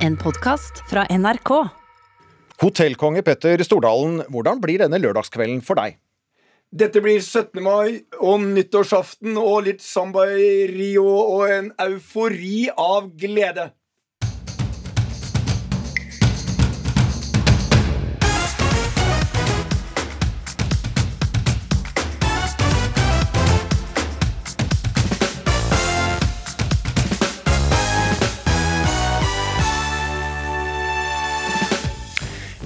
[0.00, 1.50] En podkast fra NRK.
[2.62, 5.98] Hotellkonge Petter Stordalen, hvordan blir denne lørdagskvelden for deg?
[6.72, 7.60] Dette blir 17.
[7.60, 13.66] mai og nyttårsaften og litt samba i Rio og en eufori av glede.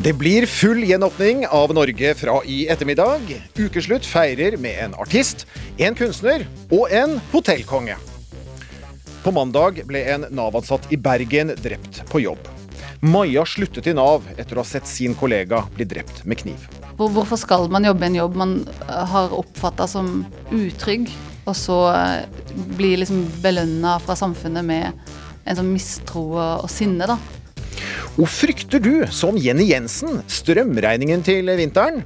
[0.05, 3.23] Det blir full gjenåpning av Norge fra i ettermiddag.
[3.57, 5.47] Ukeslutt feirer med en artist,
[5.81, 7.95] en kunstner og en hotellkonge.
[9.23, 12.51] På mandag ble en Nav-ansatt i Bergen drept på jobb.
[13.01, 16.67] Maja sluttet i Nav etter å ha sett sin kollega bli drept med kniv.
[17.01, 18.53] Hvorfor skal man jobbe en jobb man
[18.84, 20.19] eh, har oppfatta som
[20.53, 21.09] utrygg,
[21.48, 21.79] og så
[22.53, 24.93] blir bli liksom belønna fra samfunnet med
[25.48, 27.17] en sånn mistro og sinne, da?
[28.15, 32.03] Og frykter du, som Jenny Jensen, strømregningen til vinteren?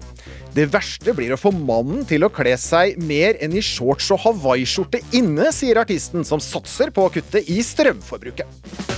[0.57, 4.23] Det verste blir å få mannen til å kle seg mer enn i shorts og
[4.25, 8.97] hawaiiskjorte inne, sier artisten som satser på å kutte i strømforbruket.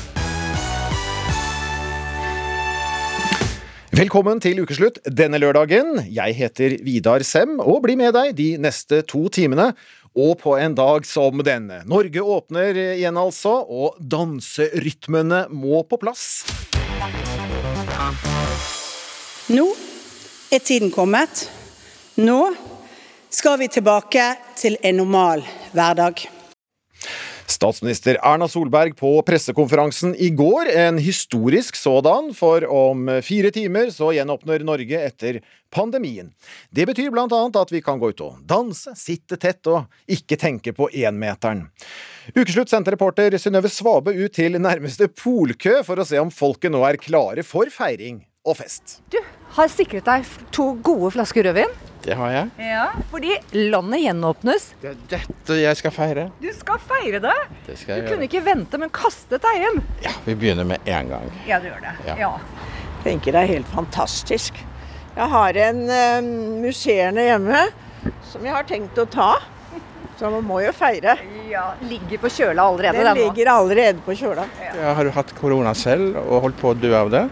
[3.91, 5.99] Velkommen til ukeslutt denne lørdagen.
[6.09, 9.73] Jeg heter Vidar Sem og blir med deg de neste to timene.
[10.19, 11.85] Og på en dag som denne.
[11.87, 16.43] Norge åpner igjen altså, og danserytmene må på plass.
[19.51, 19.69] Nå
[20.51, 21.47] er tiden kommet.
[22.19, 22.41] Nå
[23.31, 26.40] skal vi tilbake til en normal hverdag.
[27.51, 34.13] Statsminister Erna Solberg på pressekonferansen i går, en historisk sådan, for om fire timer så
[34.15, 35.41] gjenåpner Norge etter
[35.75, 36.31] pandemien.
[36.71, 40.39] Det betyr blant annet at vi kan gå ut og danse, sitte tett og ikke
[40.39, 41.67] tenke på énmeteren.
[42.37, 46.85] Ukeslutt sendte reporter Synnøve Svabe ut til nærmeste polkø for å se om folket nå
[46.87, 49.01] er klare for feiring og fest.
[49.11, 49.19] Du
[49.59, 51.90] har sikret deg to gode flasker rødvin.
[52.05, 52.49] Det har jeg.
[52.71, 52.87] Ja.
[53.11, 54.71] Fordi landet gjenåpnes.
[54.81, 56.25] Det er dette jeg skal feire.
[56.41, 57.37] Du skal feire det.
[57.67, 58.29] Det Du skal jeg kunne gjøre.
[58.31, 59.83] ikke vente, men kastet deg inn.
[60.07, 61.31] Ja, vi begynner med en gang.
[61.49, 61.95] Ja, du gjør det.
[62.09, 62.33] Ja.
[63.05, 64.59] tenker det er helt fantastisk.
[65.17, 66.29] Jeg har en uh,
[66.63, 67.65] musserende hjemme
[68.31, 69.33] som jeg har tenkt å ta.
[70.21, 71.15] Så man må jo feire.
[71.49, 72.99] Ja, Ligger på kjøla allerede.
[73.01, 73.23] Den den nå.
[73.31, 74.45] ligger allerede på kjøla.
[74.61, 77.23] Jeg har hatt korona selv og holdt på å dø av det.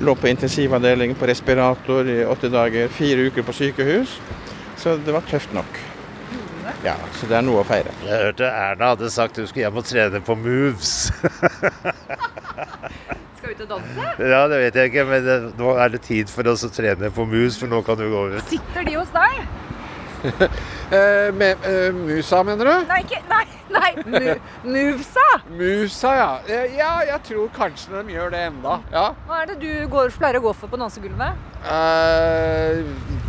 [0.00, 4.16] Lå på intensivavdeling på respirator i åtte dager, fire uker på sykehus.
[4.80, 5.76] Så det var tøft nok.
[6.86, 7.92] Ja, så det er noe å feire.
[8.06, 10.94] Jeg hørte Erna hadde sagt hun skulle hjem og trene på moves.
[13.38, 14.08] Skal ut og danse?
[14.32, 17.28] ja, det vet jeg ikke, men nå er det tid for oss å trene på
[17.28, 18.44] moves, for nå kan du gå ut.
[18.50, 19.42] Sitter de hos deg?
[20.88, 22.86] Eh, med uh, musa, mener du?
[22.88, 23.90] Nei, ikke Nei, nei.
[24.08, 25.26] Mu Musa.
[25.50, 26.28] Musa, ja.
[26.48, 28.78] Eh, ja, jeg tror kanskje de gjør det enda.
[28.92, 29.10] Ja.
[29.28, 31.44] Hva er det du går, pleier å gå for på dansegulvet?
[31.60, 32.80] Uh,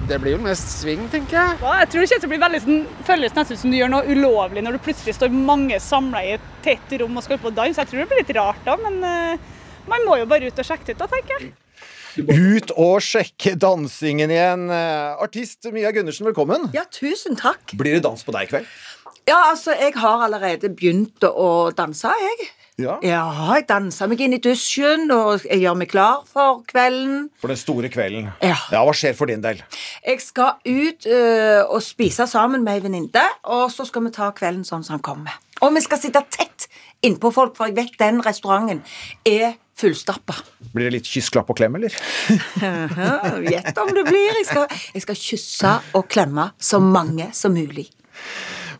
[0.08, 1.60] det blir jo mest sving, tenker jeg.
[1.60, 3.94] Ja, jeg tror det kommer til å bli veldig sånn, føles nesten som du gjør
[3.98, 7.52] noe ulovlig når du plutselig står mange samla i et tett rom og skal på
[7.60, 7.76] dans.
[7.76, 9.50] Jeg tror det blir litt rart da, men uh,
[9.92, 11.52] man må jo bare ut og sjekke det ut, da, tenker jeg.
[12.18, 14.70] Ut og sjekke dansingen igjen.
[14.74, 16.70] Eh, Artist Mia Gundersen, velkommen.
[16.74, 17.76] Ja, tusen takk.
[17.78, 18.72] Blir det dans på deg i kveld?
[19.30, 22.50] Ja, altså, jeg har allerede begynt å danse, jeg.
[22.80, 22.96] Ja.
[23.04, 23.24] Ja,
[23.58, 27.28] jeg danser meg inn i dusjen, og jeg gjør meg klar for kvelden.
[27.42, 28.32] For den store kvelden.
[28.42, 28.56] Ja.
[28.72, 29.60] Hva skjer for din del?
[30.06, 34.32] Jeg skal ut øh, og spise sammen med ei venninne, og så skal vi ta
[34.36, 35.36] kvelden sånn som den kommer.
[35.60, 36.70] Og vi skal sitte tett
[37.06, 38.82] innpå folk, for jeg vet den restauranten
[39.28, 40.36] er fullstappa.
[40.74, 41.94] Blir det litt kyss, klapp og klem, eller?
[43.54, 44.34] Gjett om det blir.
[44.42, 47.88] Jeg skal, jeg skal kysse og klemme så mange som mulig.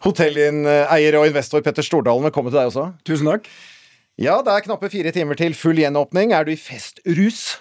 [0.04, 2.86] Hotelleier og investor Petter Stordalen, velkommen til deg også.
[3.08, 3.48] Tusen takk.
[4.20, 6.34] Ja, det er knappe fire timer til full gjenåpning.
[6.36, 7.58] Er du i festrus?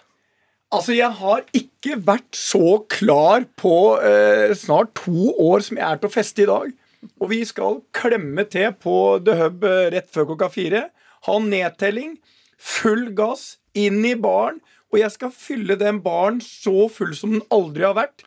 [0.75, 3.75] Altså, jeg har ikke vært så klar på
[4.05, 6.75] eh, snart to år som jeg er til å feste i dag.
[7.19, 8.95] Og vi skal klemme til på
[9.25, 10.89] The Hub eh, rett før klokka fire.
[11.29, 12.17] Ha nedtelling.
[12.59, 13.57] Full gass.
[13.79, 14.61] Inn i baren.
[14.93, 18.25] Og jeg skal fylle den baren så full som den aldri har vært.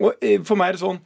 [0.00, 1.02] Og eh, for meg er det sånn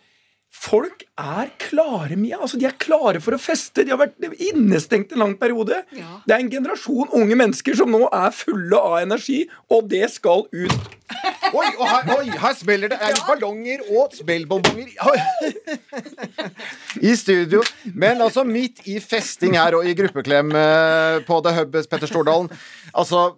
[0.51, 2.41] Folk er klare, Mia.
[2.43, 3.85] Altså, de er klare for å feste.
[3.87, 5.79] De har vært innestengt en lang periode.
[5.95, 10.43] Det er en generasjon unge mennesker som nå er fulle av energi, og det skal
[10.51, 10.97] ut.
[11.51, 14.93] Oi, og her, oi, her smeller det er ballonger og spellbonbonger
[17.11, 17.65] i studio.
[17.95, 22.47] Men altså midt i festing her og i gruppeklem eh, på The Hub, Petter Stordalen.
[22.95, 23.33] Altså,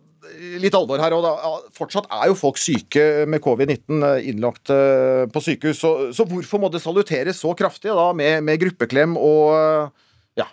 [0.62, 1.14] litt alvor her.
[1.16, 1.32] Og da,
[1.76, 5.80] fortsatt er jo folk syke med covid-19 eh, innlagt eh, på sykehus.
[5.82, 10.06] Så, så hvorfor må det salutteres så kraftig da med, med gruppeklem og eh,
[10.42, 10.48] ja?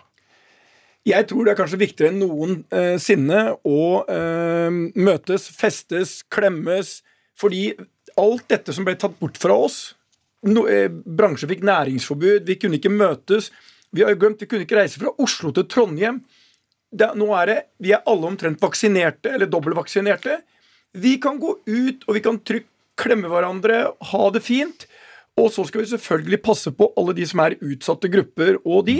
[1.08, 6.98] Jeg tror det er kanskje viktigere enn noensinne å eh, møtes, festes, klemmes.
[7.40, 7.70] Fordi
[8.20, 9.80] alt dette som ble tatt bort fra oss
[10.46, 13.50] no, eh, Bransjen fikk næringsforbud, vi kunne ikke møtes.
[13.92, 16.22] Vi har glemt, vi kunne ikke reise fra Oslo til Trondheim.
[16.90, 20.40] Det, nå er det, Vi er alle omtrent vaksinerte, eller dobbeltvaksinerte.
[20.98, 22.68] Vi kan gå ut og vi kan trygt
[23.00, 24.86] klemme hverandre, ha det fint.
[25.38, 28.96] Og så skal vi selvfølgelig passe på alle de som er utsatte grupper, og de.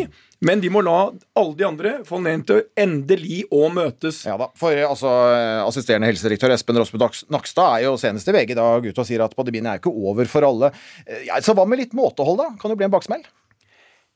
[0.46, 4.22] Men vi må la alle de andre få anledning til endelig å møtes.
[4.28, 5.10] Ja da, for altså,
[5.66, 7.02] Assisterende helsedirektør Espen Rosbud
[7.34, 9.92] Nakstad er jo senest i VG i dag ute og sier at pandemien er ikke
[9.92, 10.72] over for alle.
[11.04, 12.48] Eh, Ja, så hva med litt måtehold, da?
[12.62, 13.26] Kan det bli en baksmell?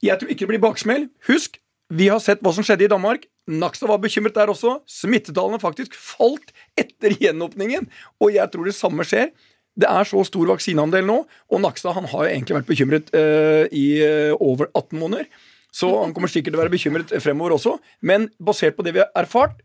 [0.04, 1.08] Jeg tror ikke det blir baksmell.
[1.28, 1.58] Husk,
[1.92, 3.26] vi har sett hva som skjedde i Danmark.
[3.50, 4.78] Nakstad var bekymret der også.
[4.88, 7.88] Smittetallene faktisk falt etter gjenåpningen.
[8.22, 9.32] Og jeg tror det samme skjer.
[9.74, 13.66] Det er så stor vaksineandel nå, og Nakstad han har jo egentlig vært bekymret uh,
[13.74, 15.26] i uh, over 18 måneder.
[15.74, 17.74] Så han kommer sikkert til å være bekymret fremover også.
[18.06, 19.58] Men basert på det vi har erfart,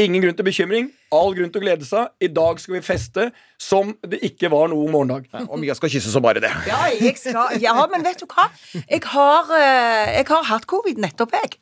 [0.00, 0.90] ingen grunn til bekymring.
[1.14, 2.10] All grunn til å glede seg.
[2.24, 3.28] I dag skal vi feste
[3.60, 5.28] som det ikke var noe morgendag.
[5.46, 6.50] Og Mia skal kysse som bare det.
[6.68, 8.48] Ja, jeg skal, ja, men vet du hva?
[8.82, 11.58] Jeg har, eh, jeg har hatt covid nettopp, jeg.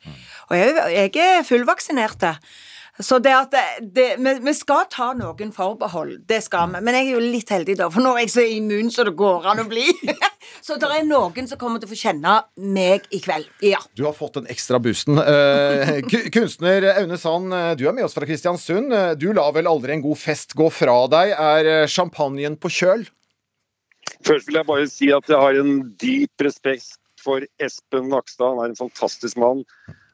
[0.49, 2.25] Og jeg, jeg er fullvaksinert.
[3.01, 3.61] Så det at det,
[3.95, 6.81] det, vi, vi skal ta noen forbehold, det skal vi.
[6.85, 9.15] Men jeg er jo litt heldig, da, for nå er jeg så immun som det
[9.17, 9.87] går an å bli.
[10.63, 13.47] Så det er noen som kommer til å få kjenne meg i kveld.
[13.63, 13.79] Ja.
[13.97, 15.17] Du har fått den ekstra boosten.
[15.17, 15.97] Eh,
[16.35, 18.93] kunstner Aune Sand, eh, du er med oss fra Kristiansund.
[18.93, 21.33] Eh, Du lar vel aldri en god fest gå fra deg.
[21.33, 23.07] Er eh, champagnen på kjøl?
[24.27, 28.53] Først vil jeg bare si at jeg har en dyp respekt for Espen Nakstad.
[28.53, 29.63] Han er en fantastisk mann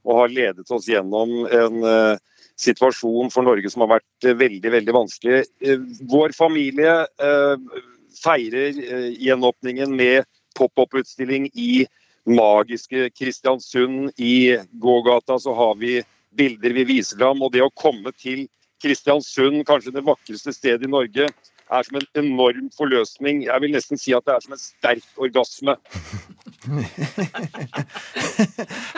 [0.06, 2.22] og har ledet oss gjennom en eh,
[2.60, 5.44] situasjon for Norge som har vært eh, veldig, veldig vanskelig.
[5.64, 7.82] Eh, vår familie eh,
[8.20, 8.78] feirer
[9.16, 10.28] gjenåpningen med
[10.58, 11.86] pop-opp-utstilling i
[12.30, 14.12] magiske Kristiansund.
[14.20, 16.00] I gågata så har vi
[16.36, 17.46] bilder vi viser fram.
[17.46, 18.48] Og det å komme til
[18.84, 21.30] Kristiansund, kanskje det vakreste stedet i Norge,
[21.70, 23.44] er som en enorm forløsning.
[23.46, 25.76] Jeg vil nesten si at det er som en sterk orgasme.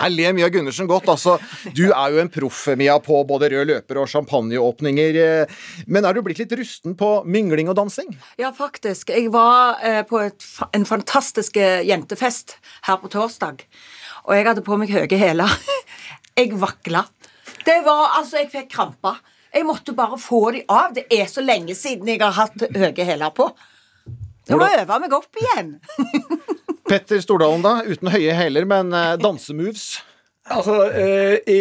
[0.01, 1.07] Her ler Mia Gundersen godt.
[1.13, 1.37] altså.
[1.77, 5.19] Du er jo en proff, Mia, på både rød løper og champagneåpninger.
[5.21, 5.55] Eh,
[5.87, 8.09] Men er du blitt litt rusten på mingling og dansing?
[8.41, 9.09] Ja, faktisk.
[9.13, 12.57] Jeg var eh, på et, en fantastisk eh, jentefest
[12.89, 13.61] her på torsdag.
[14.25, 15.53] Og jeg hadde på meg høye hæler.
[16.39, 17.05] jeg vakla.
[17.65, 19.21] Det var Altså, jeg fikk kramper.
[19.53, 20.93] Jeg måtte bare få de av.
[20.95, 23.49] Det er så lenge siden jeg har hatt høye hæler på.
[24.49, 25.75] Jeg må øve meg opp igjen.
[26.91, 27.77] Petter Stordalen, da.
[27.87, 30.01] Uten høye hæler, men eh, dansemoves.
[30.51, 31.59] Altså, eh, i,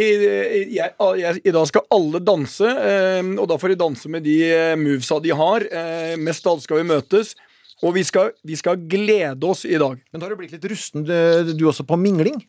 [0.75, 4.41] jeg, jeg, I dag skal alle danse, eh, og da får de danse med de
[4.49, 5.69] eh, movesa de har.
[5.71, 7.37] Eh, mest av alt skal vi møtes,
[7.85, 10.01] og vi skal, vi skal glede oss i dag.
[10.11, 12.41] Men da har du blitt litt rusten, du, du også, på mingling?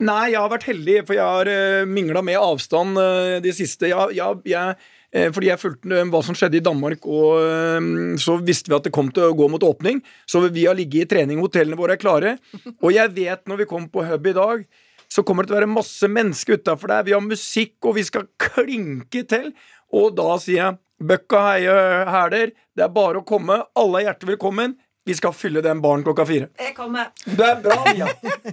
[0.00, 3.92] Nei, jeg har vært heldig, for jeg har eh, mingla med avstand eh, de siste
[3.92, 7.88] jeg, jeg, jeg, eh, Fordi jeg fulgte eh, hva som skjedde i Danmark, og eh,
[8.22, 9.98] så visste vi at det kom til å gå mot åpning.
[10.28, 12.36] Så vi har ligget i trening, hotellene våre er klare.
[12.84, 14.62] Og jeg vet når vi kommer på Hub i dag,
[15.10, 17.08] så kommer det til å være masse mennesker utafor der.
[17.08, 19.50] Vi har musikk, og vi skal klinke til.
[19.90, 21.74] Og da sier jeg bøkka heie
[22.06, 23.56] hæler, det er bare å komme.
[23.74, 24.76] Alle er hjertelig velkommen.
[25.08, 26.50] Vi skal fylle den baren klokka fire.
[26.60, 27.08] Jeg kommer.
[27.24, 28.06] Det er bra, Mia.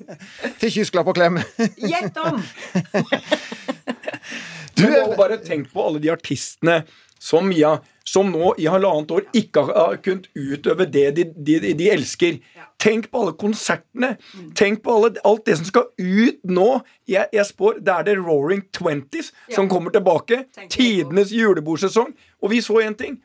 [0.63, 1.37] Til kyssklapp og klem.
[1.77, 2.41] Gjett om!
[4.77, 6.83] Du må bare tenk på alle de artistene
[7.19, 11.87] som Mia, som nå i halvannet år ikke har kunnet utøve det de, de, de
[11.91, 12.37] elsker.
[12.79, 14.13] Tenk på alle konsertene.
[14.55, 16.67] Tenk på alle, alt det som skal ut nå.
[17.09, 20.45] Jeg, jeg spår det er The Roaring Twenties som kommer tilbake.
[20.69, 22.13] Tidenes julebordsesong.
[22.43, 23.17] Og vi så en ting.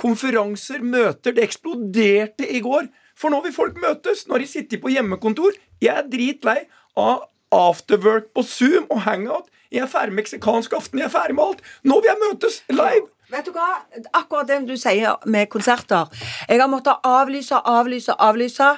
[0.00, 1.36] Konferanser, møter.
[1.36, 2.88] Det eksploderte i går.
[3.14, 4.24] For nå vil folk møtes.
[4.26, 5.54] Nå har de sittet på hjemmekontor.
[5.84, 6.58] Jeg er dritlei
[6.98, 9.50] av afterwork på Zoom og hangout.
[9.72, 11.00] Jeg er ferdig med meksikansk aften.
[11.02, 11.64] Jeg er ferdig med alt.
[11.82, 13.08] Nå vil jeg møtes live.
[13.32, 13.70] Vet du hva?
[14.14, 16.10] Akkurat det du sier med konserter.
[16.48, 18.70] Jeg har måttet avlyse, avlyse, avlyse.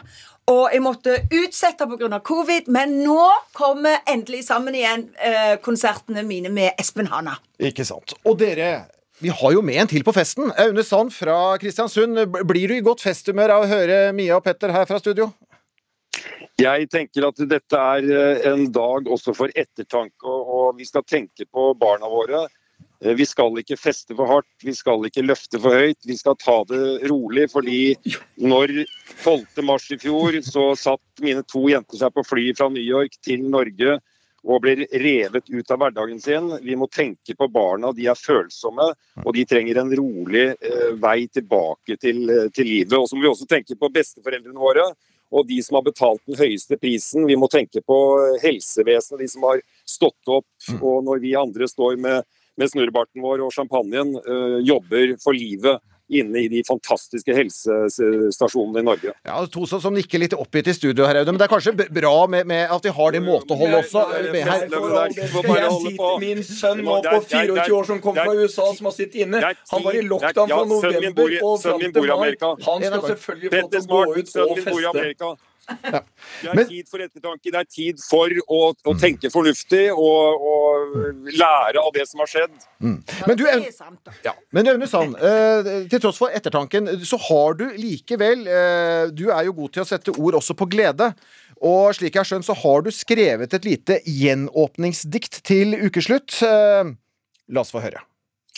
[0.46, 2.20] Og jeg måtte utsette pga.
[2.22, 7.34] covid, men nå kommer endelig sammen igjen eh, konsertene mine med Espen Hanna.
[7.58, 8.14] Ikke sant.
[8.24, 8.86] Og dere,
[9.18, 10.52] vi har jo med en til på festen.
[10.54, 12.22] Aune Sand fra Kristiansund.
[12.46, 15.32] Blir du i godt festhumør av å høre Mia og Petter her fra studio?
[16.56, 21.44] Jeg tenker at dette er eh, en dag også for ettertanke, og vi skal tenke
[21.44, 22.46] på barna våre.
[23.04, 26.00] Eh, Vi skal ikke feste for hardt, vi skal ikke løfte for høyt.
[26.08, 27.92] Vi skal ta det rolig, fordi
[28.40, 28.72] når
[29.20, 29.64] 12.
[29.68, 33.44] mars i fjor så satt mine to jenter seg på fly fra New York til
[33.44, 33.98] Norge
[34.46, 36.48] og blir revet ut av hverdagen sin.
[36.62, 38.86] Vi må tenke på barna, de er følsomme,
[39.26, 42.24] og de trenger en rolig eh, vei tilbake til,
[42.56, 42.96] til livet.
[42.96, 44.86] Og så må vi også tenke på besteforeldrene våre,
[45.32, 47.26] og de som har betalt den høyeste prisen.
[47.26, 47.98] Vi må tenke på
[48.42, 50.48] helsevesenet, de som har stått opp,
[50.80, 55.82] og når vi andre står med, med snurrebarten vår og champagnen, øh, jobber for livet
[56.08, 59.14] inne i de fantastiske helsestasjonene i Norge.
[59.26, 61.34] Ja, To som som nikker litt oppgitt i studio her, Audun.
[61.34, 64.04] Men det er kanskje bra med, med at de har det måteholdet også.
[64.32, 64.66] Med her.
[64.70, 69.26] Jeg sitter min sønn nå på 24 år som kom fra USA, som har sittet
[69.26, 72.32] inne Han var i lockdown fra november og fram til mai.
[72.68, 75.34] Han skal selvfølgelig få til å gå ut og feste.
[75.66, 81.30] Det er tid for ettertanke, det er tid for å, å tenke fornuftig og, og
[81.32, 82.54] lære av det som har skjedd.
[82.80, 84.34] Men du, Aune- ja.
[84.54, 89.48] Men Aune Sand, eh, til tross for ettertanken, så har du likevel eh, Du er
[89.48, 91.10] jo god til å sette ord også på glede.
[91.64, 96.38] Og slik jeg har skjønt, så har du skrevet et lite gjenåpningsdikt til ukeslutt.
[96.46, 96.92] Eh,
[97.48, 98.04] la oss få høre.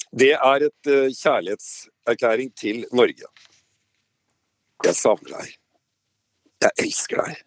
[0.09, 3.29] Det er et kjærlighetserklæring til Norge.
[4.87, 5.58] Jeg savner deg.
[6.65, 7.41] Jeg elsker deg.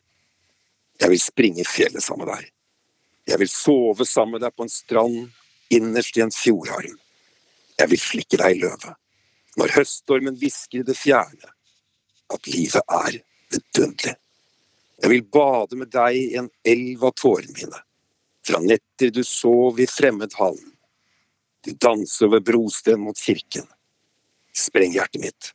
[1.02, 2.50] Jeg vil springe i fjellet sammen med deg.
[3.32, 5.18] Jeg vil sove sammen med deg på en strand
[5.74, 6.98] innerst i en fjordarm.
[7.80, 8.98] Jeg vil flikke deg i løvet.
[9.60, 11.52] Når høststormen hvisker i det fjerne
[12.32, 13.18] at livet er
[13.52, 14.16] vidunderlig.
[15.02, 17.80] Jeg vil bade med deg i en elv av tårene mine.
[18.46, 20.70] Fra netter du sov i fremmedhallen.
[21.66, 23.68] Du danser over brosten mot kirken.
[24.54, 25.52] Spreng hjertet mitt.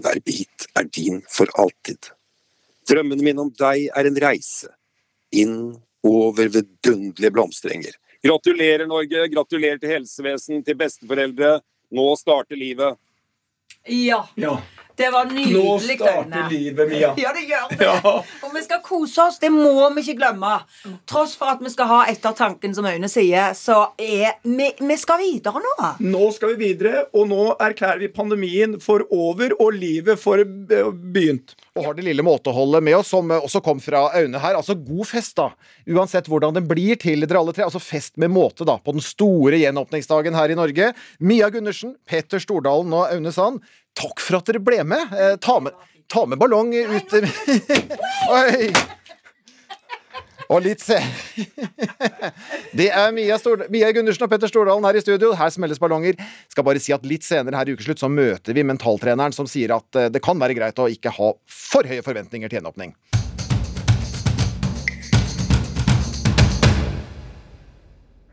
[0.00, 2.10] Hver bit er din for alltid.
[2.92, 4.68] Drømmene mine om deg er en reise.
[5.32, 5.58] Inn
[6.04, 7.96] over vidunderlige blomsterenger.
[8.22, 9.26] Gratulerer, Norge.
[9.32, 11.56] Gratulerer til helsevesen, til besteforeldre.
[11.92, 13.00] Nå starter livet.
[13.88, 14.22] Ja.
[14.34, 14.60] Ja.
[14.96, 15.56] Det var nydelig.
[15.56, 17.14] Nå starter livet, Mia.
[17.16, 17.78] Ja, det gjør det.
[17.80, 18.12] Ja.
[18.44, 20.52] Og vi skal kose oss, det må vi ikke glemme.
[21.08, 25.22] Tross for at vi skal ha ettertanken, som Aune sier, så er vi, vi skal
[25.22, 25.74] videre nå.
[26.04, 31.56] Nå skal vi videre, og nå erklærer vi pandemien for over og livet for begynt.
[31.72, 34.58] Og har det lille måteholdet med oss, som også kom fra Aune her.
[34.58, 35.48] Altså god fest, da.
[35.88, 37.64] Uansett hvordan den blir til dere alle tre.
[37.64, 38.76] Altså fest med måte, da.
[38.76, 40.90] På den store gjenåpningsdagen her i Norge.
[41.24, 43.62] Mia Gundersen, Petter Stordalen og Aune Sand,
[43.96, 45.16] takk for at dere ble med.
[45.16, 45.72] Eh, ta med,
[46.12, 47.16] ta med ballong ut
[48.36, 48.68] Oi!
[50.52, 50.98] Og litt se
[52.76, 55.32] Det er Mia, Stord Mia Gundersen og Petter Stordalen her i studio.
[55.36, 56.18] Her smelles ballonger.
[56.52, 59.74] Skal bare si at Litt senere her i ukeslutt så møter vi mentaltreneren som sier
[59.74, 62.94] at eh, det kan være greit å ikke ha for høye forventninger til gjenåpning.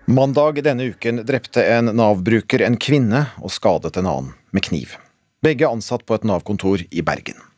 [0.10, 4.96] Mandag denne uken drepte en Nav-bruker en kvinne og skadet en annen med kniv.
[5.46, 7.49] Begge ansatt på et Nav-kontor i Bergen.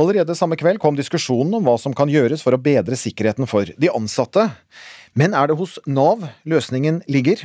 [0.00, 3.68] Allerede samme kveld kom diskusjonen om hva som kan gjøres for å bedre sikkerheten for
[3.68, 4.48] de ansatte.
[5.14, 7.44] Men er det hos Nav løsningen ligger?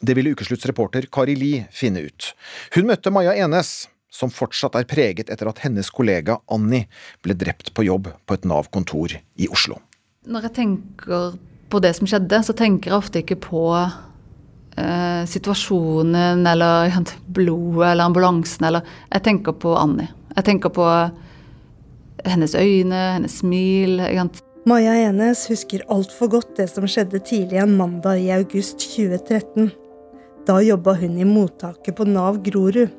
[0.00, 2.32] Det ville ukeslutts reporter Kari Li finne ut.
[2.74, 6.88] Hun møtte Maja Enes, som fortsatt er preget etter at hennes kollega Annie
[7.24, 9.78] ble drept på jobb på et Nav-kontor i Oslo.
[10.26, 11.36] Når jeg tenker
[11.70, 16.96] på det som skjedde, så tenker jeg ofte ikke på eh, situasjonen eller
[17.38, 20.10] blodet eller ambulansen eller Jeg tenker på Annie.
[20.36, 20.86] Jeg tenker på
[22.24, 24.00] hennes øyne, hennes smil.
[24.66, 29.68] Maja Enes husker altfor godt det som skjedde tidlig en mandag i august 2013.
[30.46, 32.90] Da jobba hun i mottaket på Nav Grorud.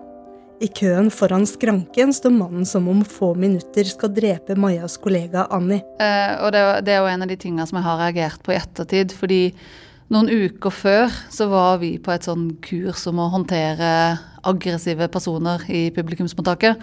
[0.57, 5.83] I køen foran skranken står mannen som om få minutter skal drepe Majas kollega Annie.
[6.01, 8.55] Eh, og det, det er jo en av de tingene som jeg har reagert på
[8.55, 9.13] i ettertid.
[9.13, 9.41] Fordi
[10.09, 13.91] noen uker før så var vi på et sånn kurs om å håndtere
[14.49, 16.79] aggressive personer i publikumsmottaket.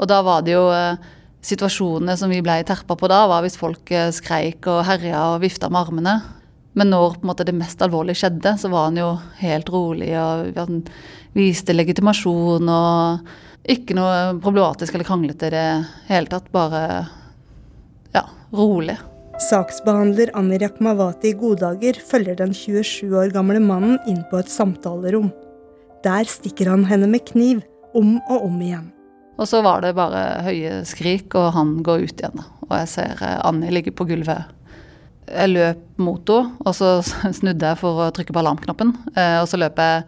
[0.00, 1.12] Og da var det jo eh,
[1.42, 5.42] Situasjonene som vi ble terpa på da, var hvis folk eh, skreik og herja og
[5.42, 6.16] vifta med armene.
[6.78, 9.08] Men når måte, det mest alvorlige skjedde, så var han jo
[9.42, 10.84] helt rolig og han
[11.36, 13.32] viste legitimasjon og
[13.72, 15.66] ikke noe problematisk eller kranglete i det
[16.08, 16.48] hele tatt.
[16.54, 16.82] Bare
[18.14, 18.96] ja, rolig.
[19.42, 25.30] Saksbehandler Anni Rakhmavati Goddager følger den 27 år gamle mannen inn på et samtalerom.
[26.04, 27.62] Der stikker han henne med kniv,
[27.94, 28.90] om og om igjen.
[29.40, 32.42] Og så var det bare høye skrik, og han går ut igjen.
[32.68, 34.50] Og jeg ser eh, Annie ligge på gulvet.
[35.30, 36.98] Jeg løp mot henne, og så
[37.38, 38.94] snudde jeg for å trykke på alarmknappen.
[39.16, 40.04] Eh, Og så løp jeg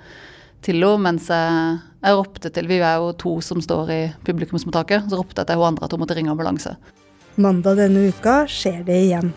[0.64, 5.08] til henne mens jeg, jeg ropte til Vi er jo to som står i publikumsmottaket.
[5.08, 6.76] Så ropte jeg til hun andre at hun måtte ringe ambulanse.
[7.40, 9.32] Mandag denne uka skjer det igjen.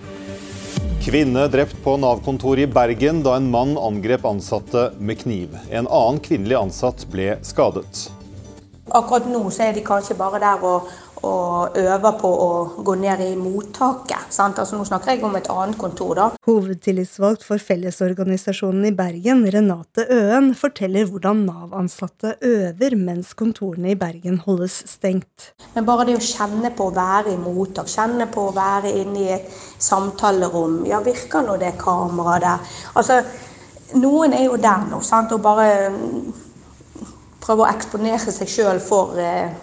[1.07, 5.55] Kvinne drept på Nav-kontoret i Bergen da en mann angrep ansatte med kniv.
[5.71, 8.09] En annen kvinnelig ansatt ble skadet.
[8.95, 10.87] Akkurat nå så er de kanskje bare der og,
[11.27, 12.49] og øver på å
[12.85, 14.29] gå ned i mottaket.
[14.33, 14.59] Sant?
[14.61, 16.27] Altså, nå snakker jeg om et annet kontor, da.
[16.47, 24.39] Hovedtillitsvalgt for Fellesorganisasjonen i Bergen, Renate Øen, forteller hvordan Nav-ansatte øver mens kontorene i Bergen
[24.45, 25.51] holdes stengt.
[25.75, 29.25] Men bare det å kjenne på å være i mottak, kjenne på å være inne
[29.25, 30.83] i et samtalerom.
[30.87, 32.75] Ja, virker nå det kameraet der?
[32.95, 33.21] Altså,
[33.99, 35.69] noen er jo der nå, sant, og bare
[37.47, 39.55] prøve å eksponere seg sjøl for eh,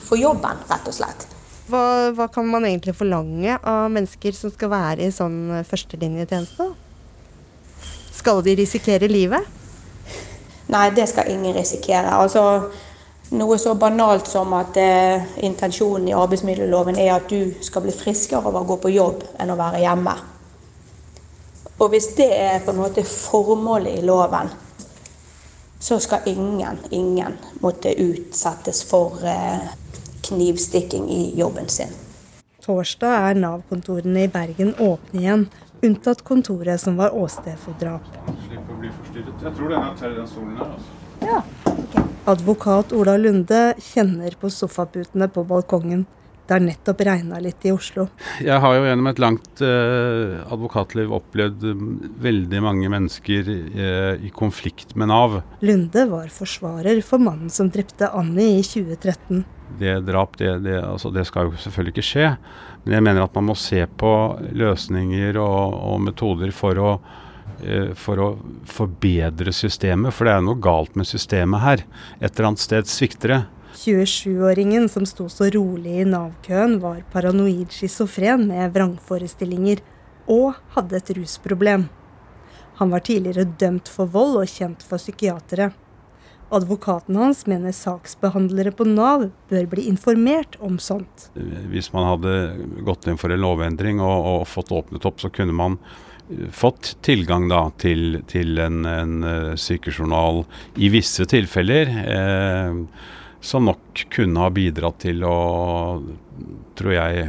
[0.00, 1.26] for jobben, rett og slett.
[1.70, 6.70] Hva, hva, kan man egentlig forlange av mennesker som skal være i sånn eh, førstelinjetjeneste?
[8.12, 9.46] Skal de risikere livet?
[10.72, 12.12] Nei, det skal ingen risikere.
[12.16, 12.42] Altså,
[13.36, 18.44] noe så banalt som at eh, intensjonen i arbeidsmiljøloven er at du skal bli friskere
[18.48, 20.16] av å gå på jobb enn å være hjemme.
[21.82, 24.52] Og hvis det er på en måte formålet i loven,
[25.82, 29.58] så skal ingen, ingen måtte utsettes for eh,
[30.22, 31.90] knivstikking i jobben sin.
[32.62, 35.42] Torsdag er Nav-kontorene i Bergen åpne igjen,
[35.82, 38.06] unntatt kontoret som var åsted for drap.
[38.44, 39.42] Slipp å bli forstyrret.
[39.42, 40.70] Jeg tror denne tar den stolen her.
[40.76, 41.26] Altså.
[41.26, 41.42] Ja.
[41.72, 42.06] Okay.
[42.30, 46.06] Advokat Ola Lunde kjenner på sofaputene på balkongen.
[46.46, 48.08] Det har nettopp regna litt i Oslo.
[48.42, 51.88] Jeg har jo gjennom et langt eh, advokatliv opplevd mm,
[52.24, 55.40] veldig mange mennesker eh, i konflikt med Nav.
[55.62, 59.44] Lunde var forsvarer for mannen som drepte Annie i 2013
[59.78, 62.28] det drap, det, det, altså det, skal jo selvfølgelig ikke skje.
[62.84, 64.12] Men jeg mener at man må se på
[64.58, 66.90] løsninger og, og metoder for å,
[67.62, 68.28] eh, for å
[68.68, 70.14] forbedre systemet.
[70.14, 71.84] For det er noe galt med systemet her.
[72.20, 73.42] Et eller annet sted svikter det.
[73.82, 79.82] 27-åringen som sto så rolig i Nav-køen, var paranoid schizofren med vrangforestillinger
[80.30, 81.88] og hadde et rusproblem.
[82.78, 85.72] Han var tidligere dømt for vold og kjent for psykiatere.
[86.52, 91.30] Advokaten hans mener saksbehandlere på Nav bør bli informert om sånt.
[91.72, 92.34] Hvis man hadde
[92.84, 95.78] gått inn for en lovendring og, og fått åpnet opp, så kunne man
[96.28, 100.44] eh, fått tilgang da, til, til en, en uh, sykejournal
[100.76, 101.96] i visse tilfeller.
[102.04, 105.36] Eh, som nok kunne ha bidratt til å,
[106.78, 107.24] tror jeg,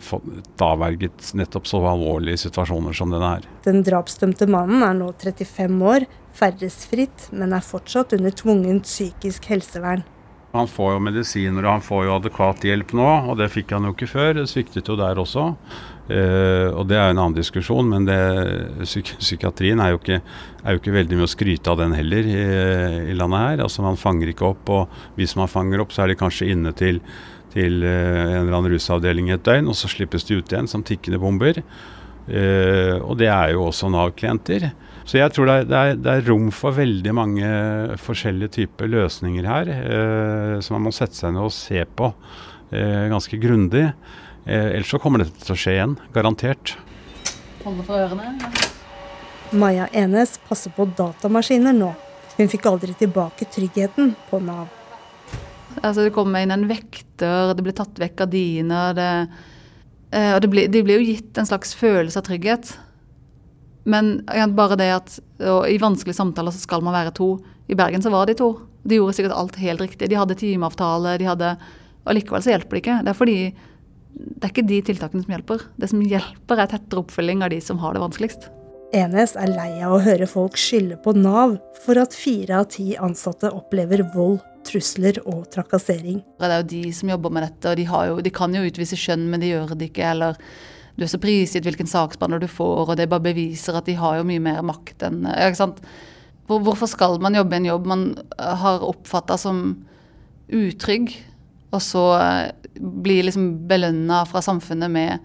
[0.00, 0.20] få
[0.64, 3.48] avverget nettopp så alvorlige situasjoner som denne her.
[3.66, 6.08] Den drapsdømte mannen er nå 35 år,
[6.38, 10.06] ferdes fritt, men er fortsatt under tvungent psykisk helsevern.
[10.56, 13.84] Han får jo medisiner og han får jo adekvat hjelp nå, og det fikk han
[13.84, 14.32] jo ikke før.
[14.40, 15.50] Det sviktet jo der også.
[16.08, 18.16] Uh, og det er jo en annen diskusjon, men det,
[18.80, 20.22] psyk psykiatrien er jo, ikke,
[20.62, 22.36] er jo, ikke, veldig mye å skryte av den heller i,
[23.12, 23.62] i, landet her.
[23.66, 26.72] Altså Man fanger ikke opp, og hvis man fanger opp, så er de kanskje inne
[26.76, 27.02] til,
[27.52, 30.70] til uh, en eller annen rusavdeling i et døgn, og så slippes de ut igjen
[30.70, 31.60] som tikkende bomber.
[32.28, 34.70] Uh, og det er jo også Nav-klienter.
[35.08, 37.50] Så jeg tror det er, det, er, det er, rom for veldig mange
[38.00, 39.70] forskjellige typer løsninger her,
[40.60, 42.10] som man må sette seg ned og se på
[42.68, 43.86] ganske grundig.
[44.48, 46.72] Eh, ellers så kommer dette til å skje igjen, garantert.
[47.66, 48.30] Holde for ørene.
[48.40, 48.68] Ja.
[49.60, 51.90] Maja Enes passer på datamaskiner nå.
[52.38, 54.70] Hun fikk aldri tilbake tryggheten på Nav.
[55.82, 58.96] Altså Det kommer inn en vekter, det blir tatt vekk gardiner.
[58.96, 59.10] Det,
[60.16, 62.72] eh, og det blir, de blir jo gitt en slags følelse av trygghet.
[63.84, 64.24] Men
[64.56, 67.38] bare det at i vanskelige samtaler så skal man være to.
[67.68, 68.54] I Bergen så var de to.
[68.84, 70.08] De gjorde sikkert alt helt riktig.
[70.08, 71.56] De hadde timeavtale, de hadde
[72.08, 73.00] Og likevel så hjelper det ikke.
[73.04, 73.40] Det er fordi
[74.14, 75.64] det er ikke de tiltakene som hjelper.
[75.78, 78.48] Det som hjelper, er tettere oppfølging av de som har det vanskeligst.
[78.96, 82.94] Enes er lei av å høre folk skylde på Nav for at fire av ti
[82.96, 86.22] ansatte opplever vold, trusler og trakassering.
[86.40, 88.96] Det er jo de som jobber med dette, og de, jo, de kan jo utvise
[88.98, 90.08] skjønn, men de gjør det ikke.
[90.16, 90.40] eller
[90.98, 94.18] du er så prisgitt hvilken saksbehandler du får, og det bare beviser at de har
[94.18, 95.78] jo mye mer makt enn ikke sant?
[96.48, 98.04] Hvorfor skal man jobbe i en jobb man
[98.40, 99.60] har oppfatta som
[100.48, 101.12] utrygg,
[101.70, 102.04] og så
[102.78, 105.24] blir bli liksom belønna fra samfunnet med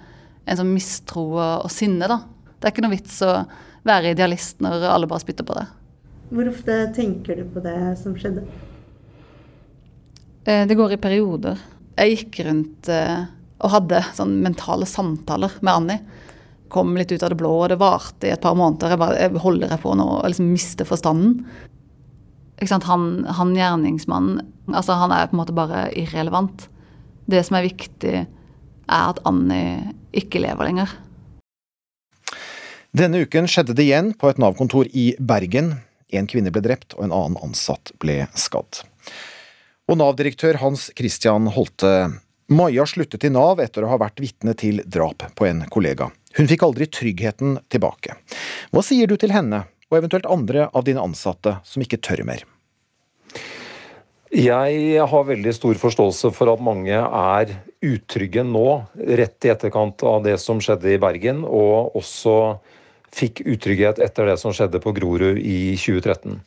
[0.50, 2.20] en sånn mistro og sinne, da?
[2.58, 3.36] Det er ikke noe vits å
[3.86, 5.68] være idealist når alle bare spytter på det.
[6.34, 8.44] Hvor ofte tenker du på det som skjedde?
[10.50, 11.62] Eh, det går i perioder.
[11.94, 12.90] Jeg gikk rundt
[13.64, 16.24] og hadde sånn mentale samtaler med Annie.
[16.74, 18.96] Kom litt ut av det blå, og det varte i et par måneder.
[18.96, 21.44] Jeg bare, jeg holder jeg på nå å liksom miste forstanden?
[22.62, 26.68] Han, han gjerningsmannen altså Han er på en måte bare irrelevant.
[27.26, 30.94] Det som er viktig, er at Annie ikke lever lenger.
[32.94, 35.74] Denne uken skjedde det igjen på et Nav-kontor i Bergen.
[36.14, 38.84] En kvinne ble drept, og en annen ansatt ble skadd.
[39.90, 42.14] Og Nav-direktør Hans Christian Holte,
[42.54, 46.12] Maja sluttet i Nav etter å ha vært vitne til drap på en kollega.
[46.38, 48.16] Hun fikk aldri tryggheten tilbake.
[48.74, 49.64] Hva sier du til henne,
[49.94, 52.44] og eventuelt andre av dine ansatte som ikke tør mer?
[54.34, 57.52] Jeg har veldig stor forståelse for at mange er
[57.86, 62.38] utrygge nå, rett i etterkant av det som skjedde i Bergen, og også
[63.14, 66.40] fikk utrygghet etter det som skjedde på Grorud i 2013.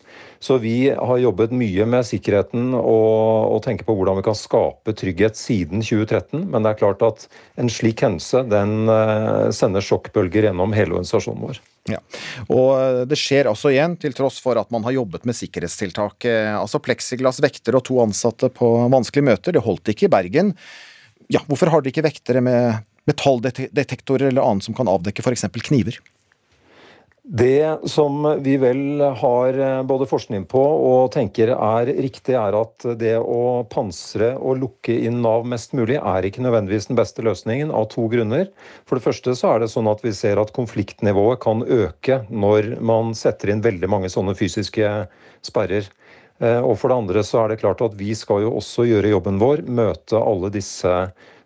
[0.43, 4.97] Så vi har jobbet mye med sikkerheten og, og tenker på hvordan vi kan skape
[4.99, 6.43] trygghet siden 2013.
[6.51, 7.29] Men det er klart at
[7.61, 11.63] en slik hendelse den eh, sender sjokkbølger gjennom hele organisasjonen vår.
[11.91, 12.01] Ja.
[12.49, 16.27] Og eh, det skjer altså igjen, til tross for at man har jobbet med sikkerhetstiltak.
[16.29, 20.53] Eh, Altså pleksiglass, vektere og to ansatte på vanskelige møter, det holdt ikke i Bergen.
[21.33, 25.47] Ja, hvorfor har dere ikke vektere med metalldetektorer eller annet som kan avdekke f.eks.
[25.69, 25.99] kniver?
[27.29, 32.87] Det som vi vel har eh, både forskning på og tenker er riktig, er at
[33.01, 37.73] det å pansre og lukke inn Nav mest mulig er ikke nødvendigvis den beste løsningen,
[37.75, 38.47] av to grunner.
[38.87, 42.77] For det første så er det sånn at vi ser at konfliktnivået kan øke når
[42.79, 44.93] man setter inn veldig mange sånne fysiske
[45.43, 45.91] sperrer.
[46.39, 49.11] Eh, Og for det andre så er det klart at vi skal jo også gjøre
[49.17, 50.95] jobben vår, møte alle disse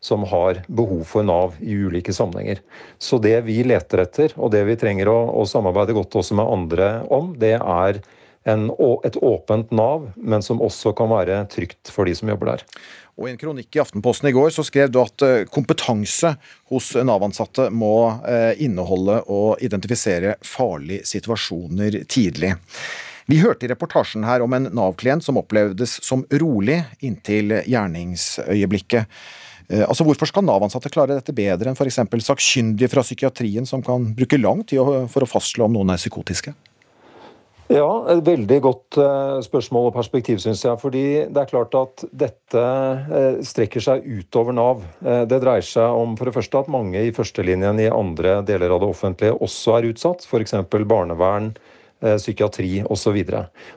[0.01, 2.63] som har behov for Nav i ulike sammenhenger.
[2.99, 6.49] Så det vi leter etter, og det vi trenger å, å samarbeide godt også med
[6.49, 8.01] andre om, det er
[8.49, 8.71] en,
[9.05, 12.65] et åpent Nav, men som også kan være trygt for de som jobber der.
[13.21, 16.33] Og I en kronikk i Aftenposten i går så skrev du at eh, kompetanse
[16.73, 17.93] hos Nav-ansatte må
[18.25, 22.55] eh, inneholde og identifisere farlige situasjoner tidlig.
[23.29, 29.21] Vi hørte i reportasjen her om en Nav-klient som opplevdes som rolig inntil gjerningsøyeblikket.
[29.71, 32.03] Eh, Altså, Hvorfor skal Nav-ansatte klare dette bedre enn f.eks.
[32.27, 36.55] sakkyndige fra psykiatrien, som kan bruke lang tid for å fastslå om noen er psykotiske?
[37.71, 40.75] Ja, et veldig godt eh, spørsmål og perspektiv, syns jeg.
[40.83, 44.83] Fordi det er klart at dette eh, strekker seg utover Nav.
[45.01, 48.83] Det dreier seg om for det første at mange i førstelinjen i andre deler av
[48.83, 50.27] det offentlige også er utsatt.
[50.27, 50.57] F.eks.
[50.67, 51.53] barnevern,
[52.01, 53.19] psykiatri osv.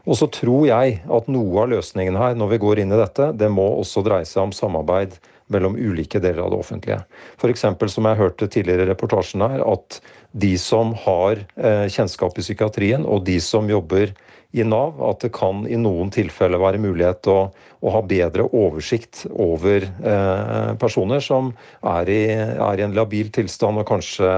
[0.08, 3.30] Og så tror jeg at noe av løsningen her, når vi går inn i dette,
[3.36, 5.20] det må også dreie seg om samarbeid
[5.54, 7.00] mellom ulike deler av det offentlige.
[7.38, 7.66] F.eks.
[7.94, 10.02] som jeg hørte tidligere i reportasjen her, at
[10.34, 14.16] de som har eh, kjennskap i psykiatrien, og de som jobber
[14.54, 19.24] i Nav, at det kan i noen tilfeller være mulighet å, å ha bedre oversikt
[19.32, 21.50] over eh, personer som
[21.90, 24.30] er i, er i en labil tilstand og kanskje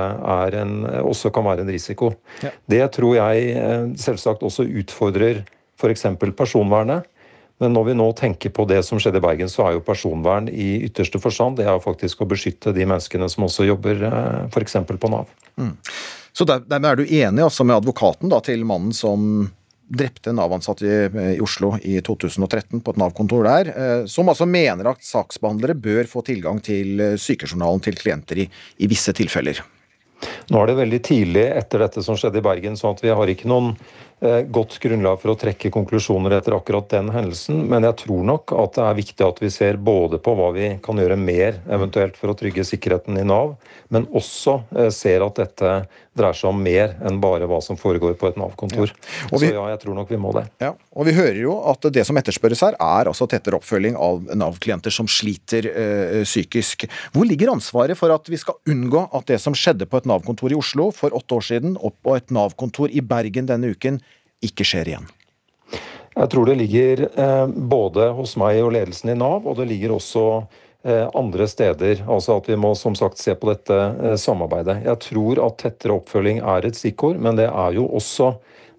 [0.62, 2.14] en, også kan være en risiko.
[2.46, 2.54] Ja.
[2.78, 5.44] Det tror jeg eh, selvsagt også utfordrer
[5.76, 6.08] f.eks.
[6.32, 7.12] personvernet.
[7.64, 10.50] Men når vi nå tenker på det som skjedde i Bergen, så er jo personvern
[10.52, 14.04] i ytterste forstand det er jo faktisk å beskytte de menneskene som også jobber
[14.52, 14.76] f.eks.
[14.92, 15.32] på Nav.
[15.56, 15.72] Mm.
[16.36, 19.48] Så der, dermed er du enig altså med advokaten da, til mannen som
[19.88, 20.94] drepte en Nav-ansatt i,
[21.36, 26.10] i Oslo i 2013 på et Nav-kontor der, eh, som altså mener at saksbehandlere bør
[26.10, 28.48] få tilgang til eh, sykejournalen til klienter i,
[28.82, 29.62] i visse tilfeller.
[30.50, 33.30] Nå er det veldig tidlig etter dette som skjedde i Bergen, sånn at vi har
[33.32, 37.66] ikke noen eh, godt grunnlag for å trekke konklusjoner etter akkurat den hendelsen.
[37.70, 40.70] Men jeg tror nok at det er viktig at vi ser både på hva vi
[40.86, 43.58] kan gjøre mer eventuelt for å trygge sikkerheten i Nav,
[43.94, 45.76] men også eh, ser at dette
[46.16, 48.92] dreier seg om mer enn bare hva som foregår på et Nav-kontor.
[48.92, 49.28] Ja.
[49.32, 50.46] Så ja, jeg tror nok vi må det.
[50.64, 54.24] Ja, og vi hører jo at det som etterspørres her, er altså tettere oppfølging av
[54.38, 56.88] Nav-klienter som sliter eh, psykisk.
[57.16, 60.56] Hvor ligger ansvaret for at vi skal unngå at det som skjedde på et Nav-kontor
[60.56, 64.00] i Oslo for åtte år siden, og på et Nav-kontor i Bergen denne uken,
[64.46, 65.14] ikke skjer igjen?
[66.16, 69.98] Jeg tror det ligger eh, både hos meg og ledelsen i Nav, og det ligger
[69.98, 70.46] også
[71.18, 72.04] andre steder.
[72.08, 74.84] Altså at vi må som sagt se på dette eh, samarbeidet.
[74.86, 78.36] Jeg tror at tettere oppfølging er et stikkord, men det er jo også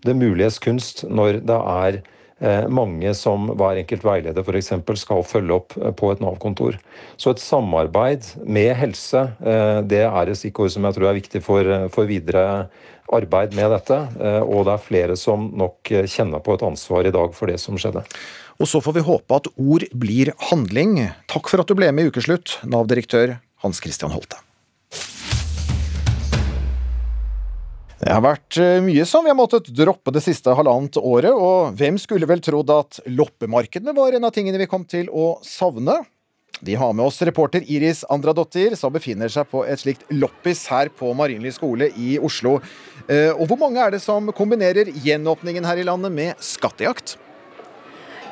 [0.07, 2.01] det muliges kunst når det er
[2.39, 4.73] eh, mange som hver enkelt veileder f.eks.
[5.03, 6.79] skal følge opp eh, på et Nav-kontor.
[7.17, 11.43] Så et samarbeid med helse, eh, det er et stikkord som jeg tror er viktig
[11.43, 12.69] for, eh, for videre
[13.13, 13.99] arbeid med dette.
[14.21, 17.47] eh, Og det er flere som nok eh, kjenner på et ansvar i dag for
[17.51, 18.03] det som skjedde.
[18.57, 20.99] Og så får vi håpe at ord blir handling.
[21.29, 24.41] Takk for at du ble med i Ukeslutt, Nav-direktør Hans Christian Holte.
[27.97, 31.77] Det har vært eh, mye som vi har måttet droppe det siste halvannet året, og
[31.81, 36.03] hvem skulle vel trodd at loppemarkedene var en av tingene vi kom til å savne?
[36.65, 40.89] Vi har med oss reporter Iris Andradottir, som befinner seg på et slikt loppis her
[40.93, 42.59] på Marienlyst skole i Oslo.
[43.09, 47.17] Eh, Og hvor mange er det som kombinerer gjenåpningen her i landet med skattejakt?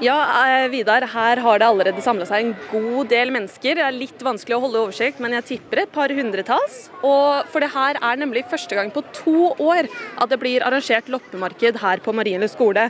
[0.03, 3.77] Ja, eh, Vidar, her har det allerede samla seg en god del mennesker.
[3.79, 6.89] Det er litt vanskelig å holde oversikt, men jeg tipper et par hundretalls.
[7.01, 9.87] For det her er nemlig første gang på to år
[10.19, 12.89] at det blir arrangert loppemarked her på Marienlyst skole.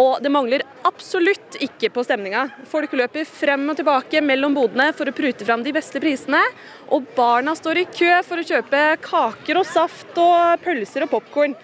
[0.00, 2.48] Og det mangler absolutt ikke på stemninga.
[2.66, 6.42] Folk løper frem og tilbake mellom bodene for å prute fram de beste prisene.
[6.90, 11.54] Og barna står i kø for å kjøpe kaker og saft og pølser og popkorn.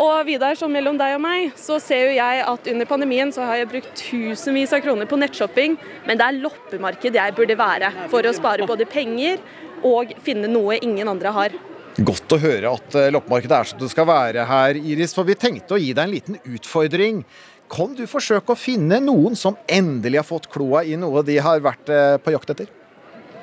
[0.00, 3.44] Og Vidar, som mellom deg og meg, så ser jo jeg at under pandemien så
[3.44, 5.74] har jeg brukt tusenvis av kroner på nettshopping,
[6.06, 9.42] men det er loppemarked jeg burde være for å spare både penger
[9.84, 11.58] og finne noe ingen andre har.
[12.00, 15.36] Godt å høre at eh, loppemarkedet er som det skal være her, Iris, for vi
[15.36, 17.20] tenkte å gi deg en liten utfordring.
[17.70, 21.60] Kan du forsøke å finne noen som endelig har fått kloa i noe de har
[21.60, 22.72] vært eh, på jakt etter?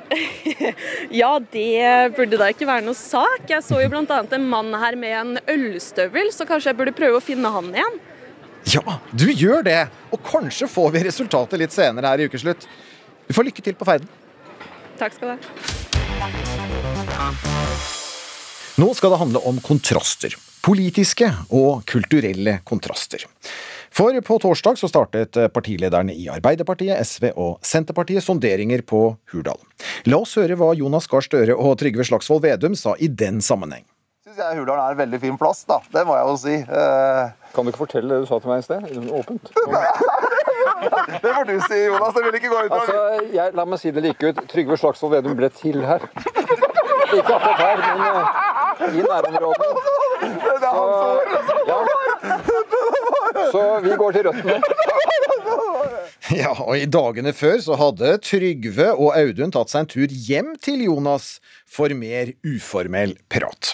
[1.22, 3.48] Ja, det burde da ikke være noe sak.
[3.50, 4.20] Jeg så jo bl.a.
[4.38, 8.00] en mann her med en ølstøvel, så kanskje jeg burde prøve å finne han igjen.
[8.68, 9.82] Ja, du gjør det!
[10.12, 12.68] Og kanskje får vi resultatet litt senere her i ukeslutt.
[13.28, 14.10] Du får lykke til på ferden.
[15.00, 15.40] Takk skal du ha.
[18.78, 20.36] Nå skal det handle om kontraster.
[20.66, 23.24] Politiske og kulturelle kontraster.
[23.98, 29.00] For på torsdag så startet partilederne i Arbeiderpartiet, SV og Senterpartiet sonderinger på
[29.34, 29.58] Hurdal.
[30.06, 33.86] La oss høre hva Jonas Gahr Støre og Trygve Slagsvold Vedum sa i den sammenheng.
[34.28, 35.80] syns jeg Hurdal er en veldig fin plass, da.
[35.96, 36.56] Det må jeg jo si.
[36.62, 37.24] Eh,
[37.56, 38.82] Kan du ikke fortelle det du sa til meg i sted?
[39.22, 39.46] Åpent.
[40.78, 42.14] Det får du si, Jonas.
[42.14, 42.98] Det vil ikke gå ut over Altså,
[43.34, 44.42] jeg, la meg si det like ut.
[44.52, 46.06] Trygve Slagsvold Vedum ble til her.
[47.08, 49.70] Ikke akkurat her, men eh, i nærområdene.
[50.62, 50.70] Så,
[51.66, 51.80] ja.
[53.54, 54.60] Så vi går til røttene.
[56.36, 60.50] Ja, og I dagene før så hadde Trygve og Audun tatt seg en tur hjem
[60.60, 61.38] til Jonas
[61.72, 63.72] for mer uformell prat.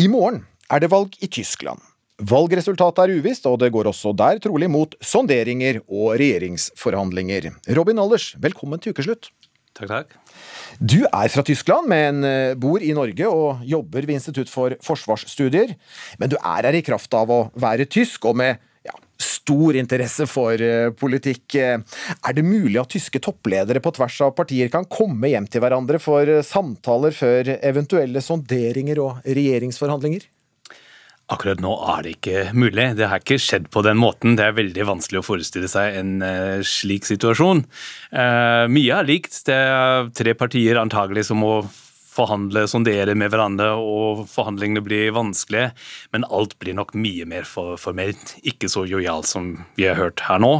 [0.00, 1.82] I morgen er det valg i Tyskland.
[2.22, 7.50] Valgresultatet er uvisst, og det går også der trolig mot sonderinger og regjeringsforhandlinger.
[7.76, 9.28] Robin Allers, velkommen til ukeslutt.
[9.76, 10.16] Takk, takk.
[10.80, 15.74] Du er fra Tyskland, men eh, bor i Norge og jobber ved Institutt for forsvarsstudier.
[16.20, 20.26] Men du er her i kraft av å være tysk, og med ja, stor interesse
[20.30, 21.56] for eh, politikk.
[21.60, 21.78] Eh,
[22.22, 26.00] Er det mulig at tyske toppledere på tvers av partier kan komme hjem til hverandre
[26.02, 30.28] for samtaler før eventuelle sonderinger og regjeringsforhandlinger?
[31.32, 32.90] Akkurat nå er det ikke mulig.
[32.98, 34.36] Det har ikke skjedd på den måten.
[34.36, 37.64] Det er veldig vanskelig å forestille seg en eh, slik situasjon.
[38.12, 39.38] Eh, mye er likt.
[39.48, 41.54] Det er tre partier antagelig som må
[42.12, 45.70] forhandle, sondere med hverandre, og forhandlingene blir vanskelige.
[46.12, 48.36] Men alt blir nok mye mer formelt.
[48.44, 50.58] Ikke så lojalt som vi har hørt her nå,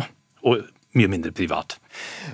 [0.48, 0.64] og
[0.98, 1.78] mye mindre privat.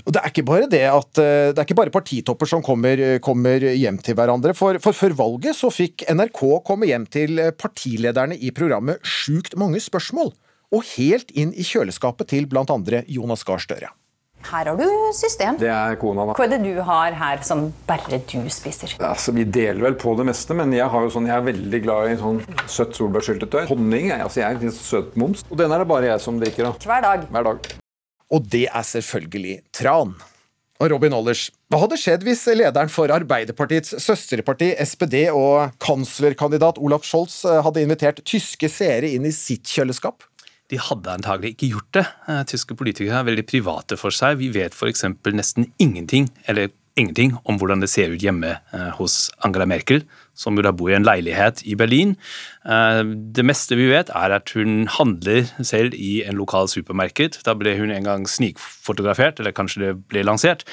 [0.05, 3.19] Og Det er ikke bare det at eh, det er ikke bare partitopper som kommer,
[3.25, 4.55] kommer hjem til hverandre.
[4.59, 9.81] For, for før valget så fikk NRK komme hjem til partilederne i programmet Sjukt mange
[9.83, 10.35] spørsmål.
[10.75, 13.95] Og helt inn i kjøleskapet til andre Jonas Gahr Støre.
[14.49, 15.57] Her har du system.
[15.61, 16.37] Det er kona, da.
[16.39, 18.95] Hva er det du har her som bare du spiser?
[19.01, 21.83] Altså, Vi deler vel på det meste, men jeg, har jo sånn, jeg er veldig
[21.85, 23.67] glad i sånn søtt solbærsyltetøy.
[23.69, 26.71] Honning er, altså, jeg er litt søtmoms, og den er det bare jeg som drikker
[26.71, 26.73] da.
[26.87, 27.29] Hver dag.
[27.35, 27.71] Hver dag.
[28.35, 30.17] Og det er selvfølgelig tran.
[30.79, 37.07] Og Robin Ollers, hva hadde skjedd hvis lederen for Arbeiderpartiets søsterparti SPD og kanslerkandidat Olaf
[37.09, 40.23] Scholz eh, hadde invitert tyske seere inn i sitt kjøleskap?
[40.69, 42.05] De hadde antagelig ikke gjort det.
[42.29, 44.39] Eh, Tyske politikere er veldig private for seg.
[44.39, 45.07] Vi vet f.eks.
[45.35, 50.03] nesten ingenting, eller ingenting om hvordan det ser ut hjemme eh, hos Angela Merkel,
[50.39, 52.17] som jo da bor i en leilighet i Berlin.
[52.67, 53.03] Eh,
[53.39, 57.41] Det meste vi vet, er at hun handler selv i en lokal supermarked.
[57.47, 60.67] Da ble hun en gang snikfotografert, eller kanskje det ble lansert.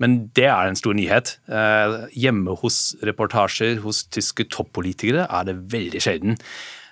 [0.00, 1.36] Men det er en stor nyhet.
[1.48, 6.38] Eh, Hjemme hos reportasjer hos tyske toppolitikere er det veldig sjelden.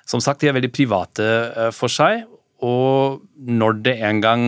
[0.07, 2.25] Som sagt, de er veldig private for seg.
[2.61, 4.43] Og når det en gang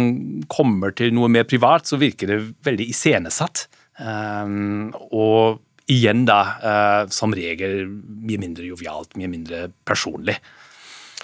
[0.53, 3.69] kommer til noe mer privat, så virker det veldig iscenesatt.
[4.01, 10.39] Um, og igjen, da, eh, som regel mye mindre jovialt, mye mindre personlig.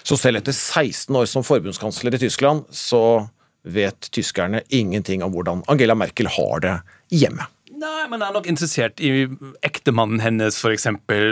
[0.03, 3.29] Så selv etter 16 år som forbundskansler i Tyskland, så
[3.67, 6.75] vet tyskerne ingenting om hvordan Angela Merkel har det
[7.11, 7.45] hjemme.
[7.79, 9.09] Nei, man er nok interessert i
[9.65, 10.87] ektemannen hennes, f.eks.,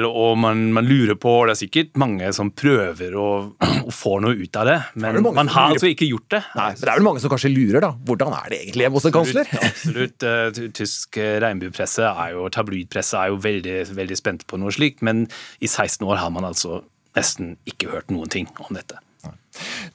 [0.08, 4.18] og man, man lurer på og Det er sikkert mange som prøver å, å få
[4.24, 6.42] noe ut av det, men det man har altså ikke gjort det.
[6.56, 7.92] Nei, men det er vel mange som kanskje lurer, da.
[8.08, 9.52] Hvordan er det egentlig hos en kansler?
[9.60, 10.28] Absolutt.
[10.28, 10.74] absolutt.
[10.78, 15.26] Tysk eh, regnbuepresse er jo, tabloidpresse er jo veldig, veldig spent på noe slikt, men
[15.60, 16.82] i 16 år har man altså
[17.18, 19.02] nesten ikke hørt noen ting om dette.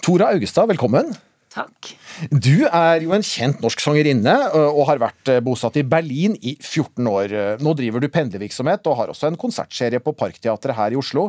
[0.04, 1.14] Tora Augestad, velkommen.
[1.52, 1.92] Takk.
[2.32, 7.10] Du er jo en kjent norsk sangerinne og har vært bosatt i Berlin i 14
[7.10, 7.34] år.
[7.60, 11.28] Nå driver du pendlervirksomhet og har også en konsertserie på Parkteatret her i Oslo.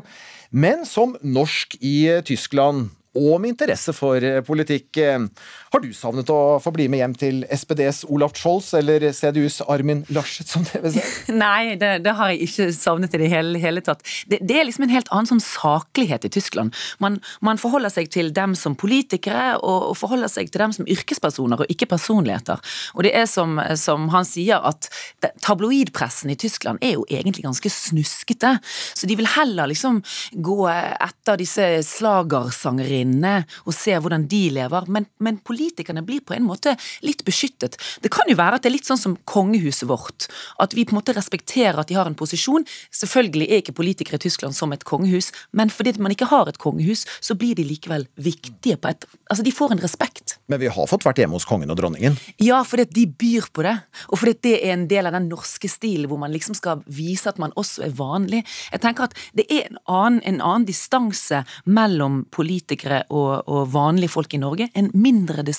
[0.55, 5.27] Men som norsk i Tyskland og med interesse for politikk, ø,
[5.73, 10.03] Har du savnet å få bli med hjem til SPDs Olaf Scholz eller CDUs Armin
[10.13, 11.01] Laschet, som dere si?
[11.33, 14.03] Nei, det, det har jeg ikke savnet i det hele, hele tatt.
[14.29, 16.77] Det, det, er liksom en helt annen sånn saklighet i Tyskland.
[17.01, 20.91] Man, man forholder seg til dem som politikere, og, og, forholder seg til dem som
[20.93, 22.61] yrkespersoner, og ikke personligheter.
[22.93, 24.91] Og det er som, som han sier, at
[25.25, 28.53] det, tabloidpressen i Tyskland er jo egentlig ganske snuskete.
[28.93, 30.03] Så de vil heller liksom
[30.37, 34.93] gå etter disse slagersangerinnene og se hvordan de lever.
[34.93, 37.77] men, men politikerne blir på en måte litt beskyttet.
[38.01, 40.27] Det kan jo være at det er litt sånn som kongehuset vårt,
[40.59, 42.65] at vi på en måte respekterer at de har en posisjon.
[42.91, 46.59] Selvfølgelig er ikke politikere i Tyskland som et kongehus, men fordi man ikke har et
[46.61, 50.35] kongehus, så blir de likevel viktige på et Altså, de får en respekt.
[50.51, 52.13] Men vi har fått vært hjemme hos kongen og dronningen?
[52.43, 53.71] Ja, fordi de byr på det,
[54.11, 57.31] og fordi det er en del av den norske stilen hvor man liksom skal vise
[57.31, 58.43] at man også er vanlig.
[58.69, 64.13] Jeg tenker at det er en annen, en annen distanse mellom politikere og, og vanlige
[64.13, 64.69] folk i Norge.
[64.77, 65.52] En mindre distanse,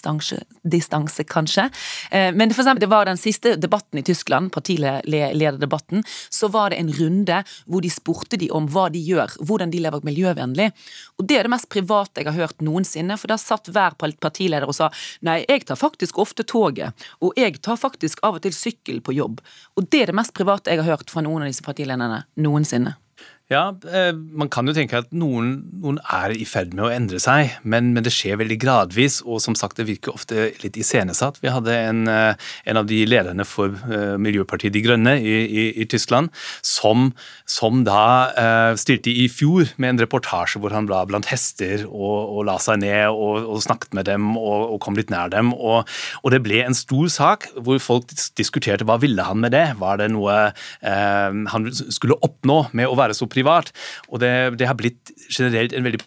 [0.62, 1.68] distanse kanskje.
[2.10, 6.80] Eh, men for eksempel, det var den siste debatten i Tyskland, partilederdebatten, så var det
[6.82, 10.70] en runde hvor de spurte de om hva de gjør, hvordan de lever miljøvennlig.
[11.18, 14.68] Og det er det mest private jeg har hørt noensinne, for da satt hver partileder
[14.68, 14.90] og sa
[15.26, 19.16] nei, jeg tar faktisk ofte toget, og jeg tar faktisk av og til sykkel på
[19.16, 19.40] jobb.
[19.78, 22.96] Og det er det mest private jeg har hørt fra noen av disse partilederne noensinne.
[23.52, 27.18] Ja, eh, man kan jo tenke at noen, noen er i ferd med å endre
[27.20, 31.42] seg, men, men, det skjer veldig gradvis, og som sagt, det virker ofte litt iscenesatt.
[31.42, 35.64] Vi hadde en, eh, en av de lederne for uh, Miljøpartiet De Grønne i, i,
[35.82, 36.30] i Tyskland,
[36.64, 37.10] som,
[37.44, 42.16] som da uh, stilte i fjor med en reportasje hvor han ble blant hester og,
[42.38, 45.52] og la seg ned og, og snakket med dem og, og, kom litt nær dem.
[45.52, 45.84] Og,
[46.32, 48.08] det ble en stor sak hvor folk
[48.40, 49.66] diskuterte hva ville han med det.
[49.84, 53.43] Var det noe uh, han skulle oppnå med å være så privat.
[54.10, 56.02] Og det, det har blitt generelt en veldig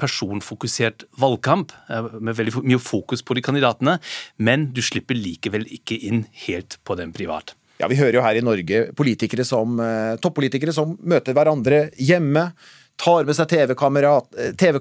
[0.00, 3.98] personfokusert valgkamp, eh, med veldig mye fokus på de kandidatene,
[4.38, 7.56] men du slipper likevel ikke inn helt på den privat.
[7.82, 12.52] Ja, Vi hører jo her i Norge politikere som, eh, toppolitikere som møter hverandre hjemme
[13.00, 14.78] tar med seg TV-kameraer TV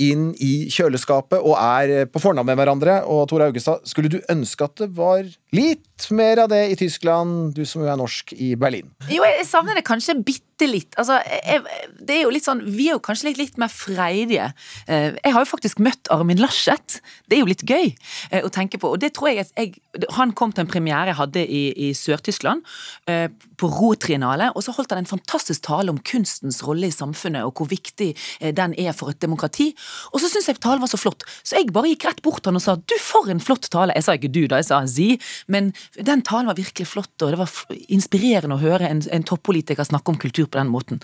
[0.00, 3.00] inn i kjøleskapet og er på fornavn med hverandre.
[3.04, 7.52] Og Tora Augestad, skulle du ønske at det var litt mer av det i Tyskland,
[7.54, 8.88] du som jo er norsk i Berlin?
[9.12, 10.96] Jo, jeg savner det kanskje bitte litt.
[11.00, 11.62] Altså, jeg,
[12.00, 14.50] det er jo litt sånn, Vi er jo kanskje litt, litt mer freidige.
[14.86, 17.00] Eh, jeg har jo faktisk møtt Armin Laschet.
[17.30, 17.92] Det er jo litt gøy
[18.30, 18.92] eh, å tenke på.
[18.94, 19.80] og det tror jeg at jeg,
[20.16, 22.62] Han kom til en premiere jeg hadde i, i Sør-Tyskland,
[23.10, 23.28] eh,
[23.60, 27.60] på Rotriennale, og så holdt han en fantastisk tale om kunstens rolle i samfunnet, og
[27.60, 28.14] hvor viktig
[28.56, 29.68] den er for et demokrati.
[30.14, 32.54] Og så syntes jeg talen var så flott, så jeg bare gikk rett bort til
[32.54, 33.92] han og sa du, for en flott tale.
[33.98, 35.10] Jeg sa ikke du, da, jeg sa Zi,
[35.52, 37.52] men den talen var virkelig flott, og det var
[37.92, 41.00] inspirerende å høre en, en toppolitiker snakke om kultur på den måten.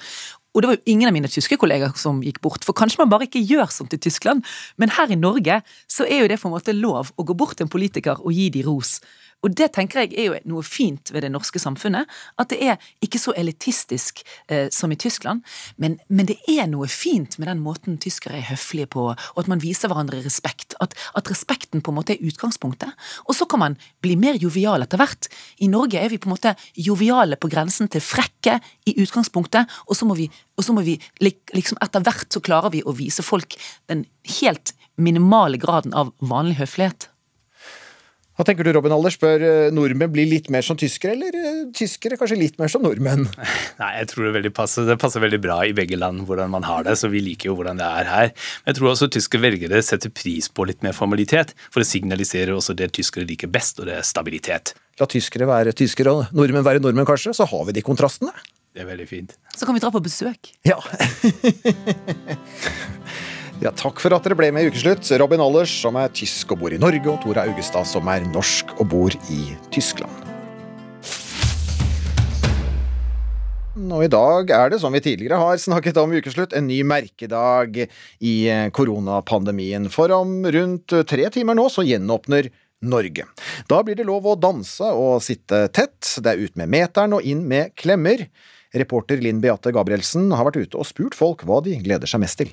[0.56, 3.10] Og det var jo ingen av mine tyske kollegaer som gikk bort, for kanskje man
[3.12, 4.44] bare ikke gjør sånt i Tyskland,
[4.80, 7.58] men her i Norge så er jo det på en måte lov å gå bort
[7.58, 8.96] til en politiker og gi de ros.
[9.44, 12.08] Og det tenker jeg er jo noe fint ved det norske samfunnet.
[12.40, 15.44] At det er ikke så elitistisk eh, som i Tyskland,
[15.76, 19.50] men, men, det er noe fint med den måten tyskere er høflige på, og at
[19.50, 20.74] man viser hverandre respekt.
[20.82, 22.90] At, at, respekten på en måte er utgangspunktet.
[23.26, 25.30] Og så kan man bli mer jovial etter hvert.
[25.62, 29.98] I Norge er vi på en måte joviale på grensen til frekke i utgangspunktet, og
[29.98, 30.30] så må vi,
[30.62, 33.58] så må vi liksom etter hvert så klarer vi å vise folk
[33.90, 34.06] den
[34.40, 37.10] helt minimale graden av vanlig høflighet.
[38.36, 39.14] Hva tenker du, Robin Alders?
[39.16, 42.82] Bør eh, nordmenn bli litt mer som tyskere, eller eh, tyskere kanskje litt mer som
[42.84, 43.24] nordmenn?
[43.80, 46.84] Nei, jeg tror det, passer, det passer veldig bra i begge land hvordan man har
[46.84, 48.32] det, så vi liker jo hvordan det er her.
[48.60, 52.52] Men jeg tror også tyske velgere setter pris på litt mer formalitet, for det signaliserer
[52.52, 54.74] også det tyskere liker best, og det er stabilitet.
[55.00, 58.36] La tyskere være tyskere og nordmenn være nordmenn, kanskje, så har vi de kontrastene.
[58.76, 59.32] Det er veldig fint.
[59.56, 60.52] Så kan vi dra på besøk.
[60.68, 60.76] Ja.
[63.56, 65.08] Ja, takk for at dere ble med i Ukeslutt.
[65.16, 68.74] Robin Allers, som er tysk og bor i Norge, og Tora Augestad, som er norsk
[68.76, 69.38] og bor i
[69.72, 70.12] Tyskland.
[73.76, 76.82] Og i dag er det, som vi tidligere har snakket om i ukeslutt, en ny
[76.84, 77.80] merkedag
[78.20, 78.34] i
[78.76, 79.88] koronapandemien.
[79.92, 82.50] For om rundt tre timer nå så gjenåpner
[82.84, 83.24] Norge.
[83.72, 85.96] Da blir det lov å danse og sitte tett.
[86.20, 88.26] Det er ut med meteren og inn med klemmer.
[88.80, 92.42] Reporter Linn Beate Gabrielsen har vært ute og spurt folk hva de gleder seg mest
[92.42, 92.52] til.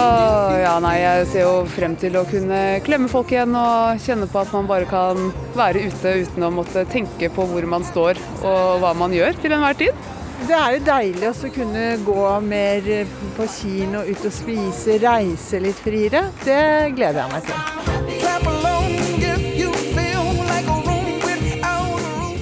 [0.00, 4.28] Oh, ja, nei, jeg ser jo frem til å kunne klemme folk igjen og kjenne
[4.30, 8.20] på at man bare kan være ute uten å måtte tenke på hvor man står
[8.40, 10.08] og hva man gjør til enhver tid.
[10.48, 12.88] Det er jo deilig å kunne gå mer
[13.36, 16.30] på kino, ut og spise, reise litt friere.
[16.46, 16.62] Det
[16.96, 19.09] gleder jeg meg til.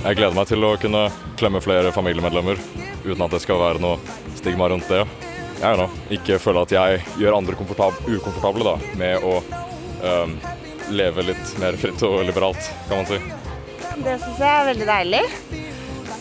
[0.04, 1.08] Jeg gleder meg til å kunne
[1.38, 2.60] klemme flere familiemedlemmer
[3.04, 3.98] uten at det skal være noe
[4.38, 5.02] stigma rundt det.
[5.58, 9.38] jeg vet nå, ikke føle at jeg gjør andre komfortab- ukomfortable da, med å
[10.02, 10.36] um,
[10.94, 13.18] leve litt mer fritt og liberalt, kan man si.
[13.98, 15.24] Det syns jeg er veldig deilig.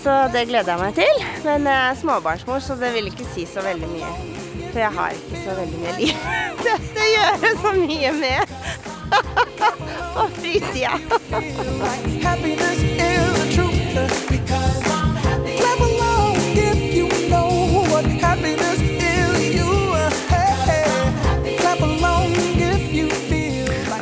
[0.01, 1.23] Så det gleder jeg meg til.
[1.45, 4.11] Men jeg er småbarnsmor, så det vil ikke si så veldig mye.
[4.71, 6.15] For jeg har ikke så veldig mye liv
[6.63, 8.41] til å gjøre så mye med
[10.17, 10.93] på fritida.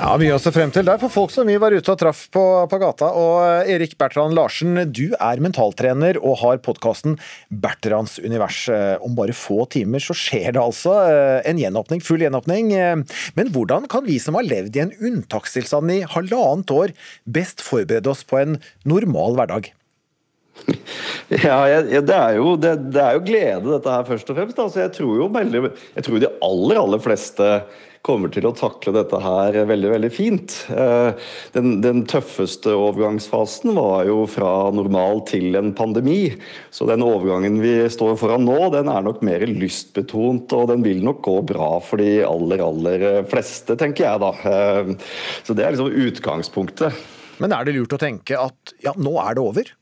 [0.05, 2.19] Ja, Mye å se frem til der for folk som vi var ute og traff
[2.31, 3.07] på, på gata.
[3.17, 7.17] Og eh, Erik Bertrand Larsen, du er mentaltrener og har podkasten
[7.49, 8.61] Bertrands univers.
[8.69, 12.69] Eh, Om bare få timer så skjer det altså eh, en gjenåpning, full gjenåpning.
[13.35, 16.93] Men hvordan kan vi som har levd i en unntakstilstand i halvannet år,
[17.25, 19.73] best forberede oss på en normal hverdag?
[21.45, 24.59] Ja, jeg, det, er jo, det, det er jo glede, dette her, først og fremst.
[24.61, 25.61] Altså, jeg tror jo veldig,
[25.97, 27.49] jeg tror de aller, aller fleste
[28.05, 30.53] kommer til å takle dette her veldig veldig fint.
[30.69, 31.15] Eh,
[31.55, 36.35] Den, den tøffeste overgangsfasen var jo fra normal til en pandemi.
[36.69, 41.01] Så den overgangen vi står foran nå, den er nok mer lystbetont, og den vil
[41.05, 44.31] nok gå bra for de aller, aller fleste, tenker jeg da.
[44.53, 44.93] Eh,
[45.47, 47.01] Så det er liksom utgangspunktet.
[47.41, 49.73] Men er det lurt å tenke at ja, nå er det over?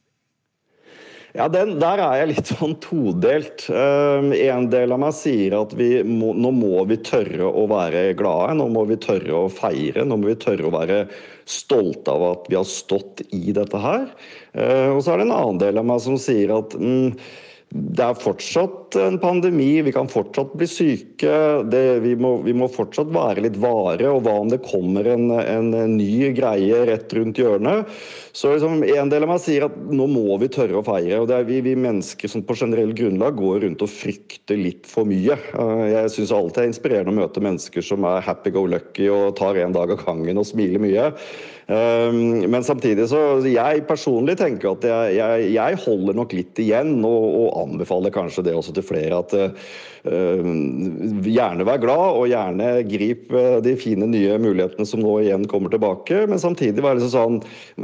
[1.33, 3.65] Ja, den, Der er jeg litt sånn todelt.
[3.73, 5.71] Um, en del av meg sier at
[6.05, 8.53] må, nå må vi tørre å være glade.
[8.59, 10.05] Nå må vi tørre å feire.
[10.05, 10.99] Nå må vi tørre å være
[11.49, 14.05] stolte av at vi har stått i dette her.
[14.53, 17.17] Uh, og så er det en annen del av meg som sier at mm,
[17.73, 21.31] det er fortsatt en pandemi, vi kan fortsatt bli syke.
[21.65, 24.11] Det, vi, må, vi må fortsatt være litt vare.
[24.13, 27.89] Og hva om det kommer en, en ny greie rett rundt hjørnet?
[28.33, 31.23] Så liksom, En del av meg sier at nå må vi tørre å feire.
[31.23, 34.85] og det er Vi, vi mennesker som på generell grunnlag går rundt og frykter litt
[34.89, 35.33] for mye.
[35.33, 39.09] Eh, Jeg syns alltid det er inspirerende å møte mennesker som er happy go lucky
[39.09, 41.09] og tar en dag av gangen og smiler mye.
[41.63, 46.97] Um, Men samtidig så jeg personlig tenker at jeg, jeg, jeg holder nok litt igjen,
[47.07, 49.21] og, og anbefaler kanskje det også til flere.
[49.23, 50.49] at uh,
[51.23, 55.71] Gjerne vær glad, og gjerne grip uh, de fine nye mulighetene som nå igjen kommer
[55.71, 56.25] tilbake.
[56.27, 57.39] Men samtidig være liksom sånn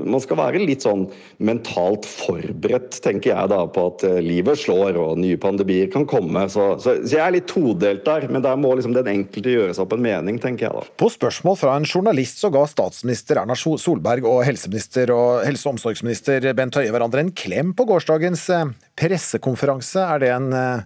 [0.09, 1.07] Man skal være litt sånn
[1.39, 6.43] mentalt forberedt, tenker jeg da, på at livet slår og nye pandemier kan komme.
[6.51, 9.75] Så, så, så jeg er litt todelt der, men der må liksom den enkelte gjøre
[9.77, 10.83] seg opp en mening, tenker jeg da.
[10.99, 15.75] På spørsmål fra en journalist så ga statsminister Erna Solberg og helseminister og helse- og
[15.75, 19.99] omsorgsminister Bent Høie hverandre en klem på gårsdagens eh, pressekonferanse.
[19.99, 20.83] Er det en eh,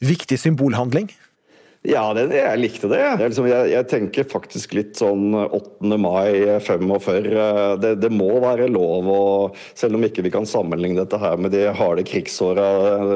[0.00, 1.10] viktig symbolhandling?
[1.86, 2.98] Ja, det, jeg likte det.
[2.98, 5.94] Jeg, liksom, jeg, jeg tenker faktisk litt sånn 8.
[6.00, 7.28] mai 45.
[7.78, 9.20] Det, det må være lov å
[9.78, 12.66] Selv om ikke vi kan sammenligne dette her med de harde krigsåra,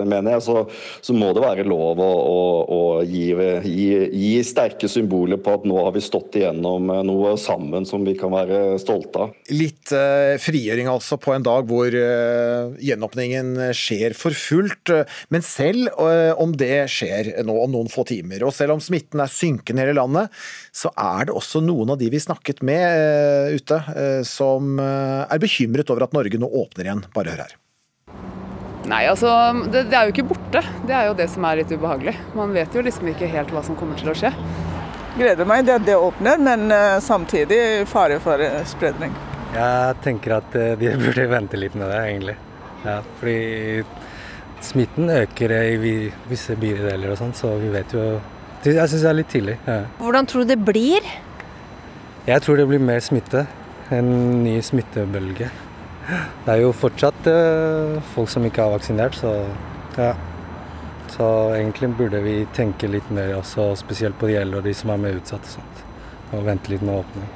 [0.07, 0.63] mener jeg, så,
[1.03, 3.33] så, må det være lov å, å, å gi,
[3.67, 8.15] gi, gi, sterke symboler på at nå har vi stått igjennom noe sammen som vi
[8.19, 9.35] kan være stolte av.
[9.53, 14.95] Litt eh, frigjøring altså på en dag hvor eh, gjenåpningen skjer for fullt.
[15.35, 19.23] Men selv eh, om det skjer nå om noen få timer, og selv om smitten
[19.23, 20.33] er synkende i hele landet,
[20.75, 25.25] så er det også noen av de vi snakket med uh, ute, uh, som uh,
[25.27, 27.05] er bekymret over at Norge nå åpner igjen.
[27.15, 27.57] Bare hør her.
[28.91, 29.31] Nei, altså,
[29.71, 30.65] det, det, er jo ikke borte.
[30.89, 32.17] Det er jo det som er litt ubehagelig.
[32.37, 34.33] Man vet jo liksom ikke helt hva som kommer til å skje.
[35.17, 36.73] Gleder meg til at det åpner, men
[37.05, 39.13] samtidig fare for spredning.
[39.53, 42.37] Jeg tenker at de burde vente litt med det, egentlig.
[42.83, 43.85] Ja, fordi
[44.63, 48.07] smitten øker i visse bydeler og sånn, så vi vet jo
[48.71, 49.57] jeg syns det er litt tidlig.
[49.67, 49.81] Ja.
[49.99, 51.07] Hvordan tror du det blir?
[52.29, 53.47] Jeg tror det blir mer smitte.
[53.91, 54.09] En
[54.45, 55.49] ny smittebølge.
[56.45, 59.35] Det er jo fortsatt uh, folk som ikke er vaksinert, så
[59.99, 60.15] ja.
[61.13, 64.95] Så egentlig burde vi tenke litt mer, også, spesielt på de eldre og de som
[64.95, 65.45] er mer utsatt.
[65.45, 65.85] Og, sånt.
[66.33, 67.29] og vente litt med åpning.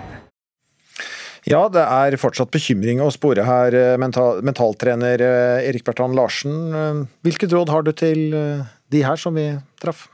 [1.47, 5.23] Ja, det er fortsatt bekymring å spore her, mental, mentaltrener
[5.61, 7.07] Erik Bertrand Larsen.
[7.23, 9.53] Hvilket råd har du til de her som vi
[9.83, 10.09] traff?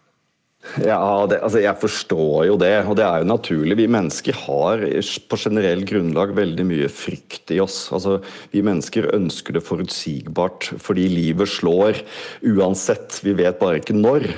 [0.78, 3.74] Ja, det, altså jeg forstår jo det, og det er jo naturlig.
[3.80, 4.84] Vi mennesker har
[5.28, 7.88] på generell grunnlag veldig mye frykt i oss.
[7.92, 8.20] Altså,
[8.54, 11.98] Vi mennesker ønsker det forutsigbart fordi livet slår
[12.46, 13.18] uansett.
[13.26, 14.28] Vi vet bare ikke når.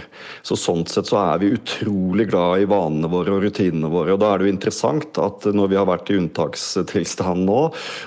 [0.42, 4.16] Så Sånn sett så er vi utrolig glad i vanene våre og rutinene våre.
[4.16, 7.60] og Da er det jo interessant at når vi har vært i unntakstilstand nå,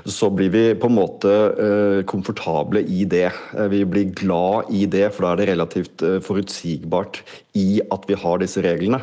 [0.09, 3.30] så blir vi på en måte eh, komfortable i det.
[3.70, 7.22] Vi blir glad i det, for da er det relativt eh, forutsigbart
[7.57, 8.99] i at vi har disse reglene.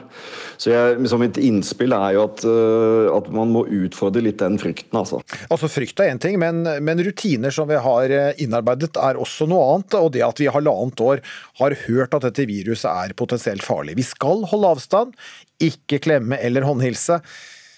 [0.61, 4.59] Så jeg, liksom mitt innspill er jo at, eh, at man må utfordre litt den
[4.61, 5.23] frykten, altså.
[5.49, 9.49] Altså Frykt er én ting, men, men rutiner som vi har eh, innarbeidet er også
[9.51, 9.99] noe annet.
[10.01, 11.25] Og det at vi i halvannet år
[11.61, 13.99] har hørt at dette viruset er potensielt farlig.
[13.99, 15.19] Vi skal holde avstand,
[15.63, 17.21] ikke klemme eller håndhilse.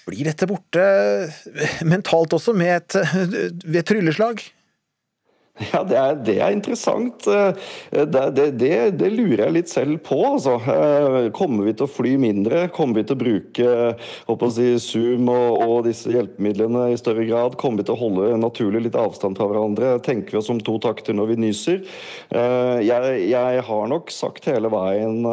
[0.07, 0.83] Blir dette borte
[1.89, 3.01] mentalt også, med et,
[3.67, 4.45] ved et trylleslag?
[5.73, 7.25] Ja, det er, det er interessant.
[7.25, 10.19] Det, det, det, det, lurer jeg litt selv på.
[10.29, 10.59] Altså.
[11.37, 12.67] Kommer vi til å fly mindre?
[12.75, 13.71] Kommer vi til å bruke
[14.29, 17.57] å si, Zoom og, og, disse hjelpemidlene i større grad?
[17.61, 19.95] Kommer vi til å holde naturlig litt avstand fra hverandre?
[20.05, 21.81] Tenker vi oss om to takter når vi nyser?
[22.85, 25.25] Jeg, jeg har nok sagt hele veien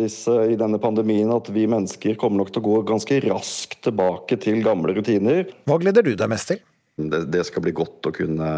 [0.00, 4.40] disse, i denne pandemien at vi mennesker kommer nok til å gå ganske raskt tilbake
[4.40, 5.44] til gamle rutiner.
[5.68, 6.64] Hva gleder du deg mest til?
[6.98, 8.50] Det, det, skal bli godt å kunne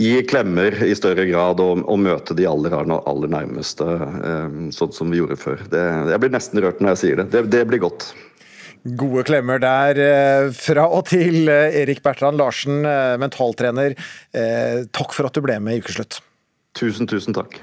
[0.00, 3.86] gi klemmer i større grad og, og møte de aller, aller nærmeste,
[4.30, 5.66] eh, sånn som vi gjorde før.
[5.68, 5.84] Det,
[6.14, 7.28] jeg blir nesten rørt når jeg sier det.
[7.34, 8.10] Det, det blir godt.
[8.96, 12.80] Gode klemmer der eh, fra og til Erik Bertrand Larsen,
[13.20, 13.98] mentaltrener.
[14.32, 16.22] Takk for at du ble med i Ukeslutt.
[16.80, 17.60] Tusen, tusen takk.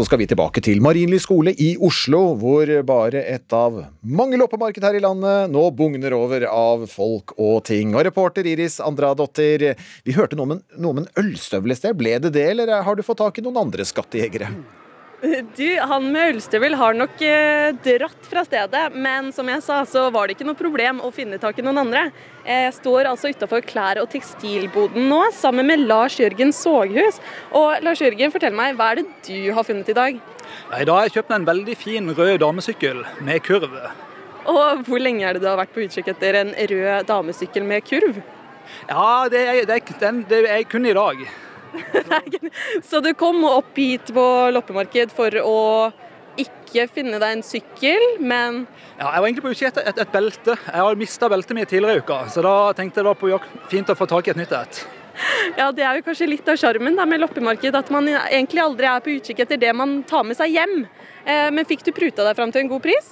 [0.00, 4.86] Så skal vi tilbake til Marienlyst skole i Oslo, hvor bare et av mange loppemarked
[4.86, 7.92] her i landet nå bugner over av folk og ting.
[7.92, 9.74] Og reporter Iris Andradottir,
[10.08, 12.00] vi hørte noe om en, noe om en ølstøvel i sted.
[12.00, 14.48] Ble det det, eller har du fått tak i noen andre skattejegere?
[15.20, 20.06] Du, Han med ølstøvel har nok eh, dratt fra stedet, men som jeg sa, så
[20.14, 22.06] var det ikke noe problem å finne tak i noen andre.
[22.46, 27.20] Jeg står altså utafor klær- og tekstilboden nå, sammen med Lars Jørgen Soghus.
[27.52, 30.22] Og Lars Jørgen, fortell meg, hva er det du har funnet i dag?
[30.78, 33.76] I dag har jeg kjøpt en veldig fin rød damesykkel med kurv.
[34.48, 37.84] Og hvor lenge er det du har vært på utkikk etter en rød damesykkel med
[37.84, 38.24] kurv?
[38.88, 41.22] Ja, det er, det er, den, det er kun i dag.
[42.88, 45.58] Så du kom opp hit på loppemarked for å
[46.40, 48.64] ikke finne deg en sykkel, men
[48.98, 50.56] Ja, jeg var egentlig på utkikk etter et, et, belte.
[50.66, 53.68] Jeg har mista beltet mitt tidligere i uka, så da tenkte jeg det var på
[53.72, 54.82] fint å få tak i et nytt et.
[55.58, 59.02] Ja, det er jo kanskje litt av sjarmen med loppemarked, at man egentlig aldri er
[59.04, 60.84] på utkikk etter det man tar med seg hjem.
[61.26, 63.10] Men fikk du pruta deg fram til en god pris?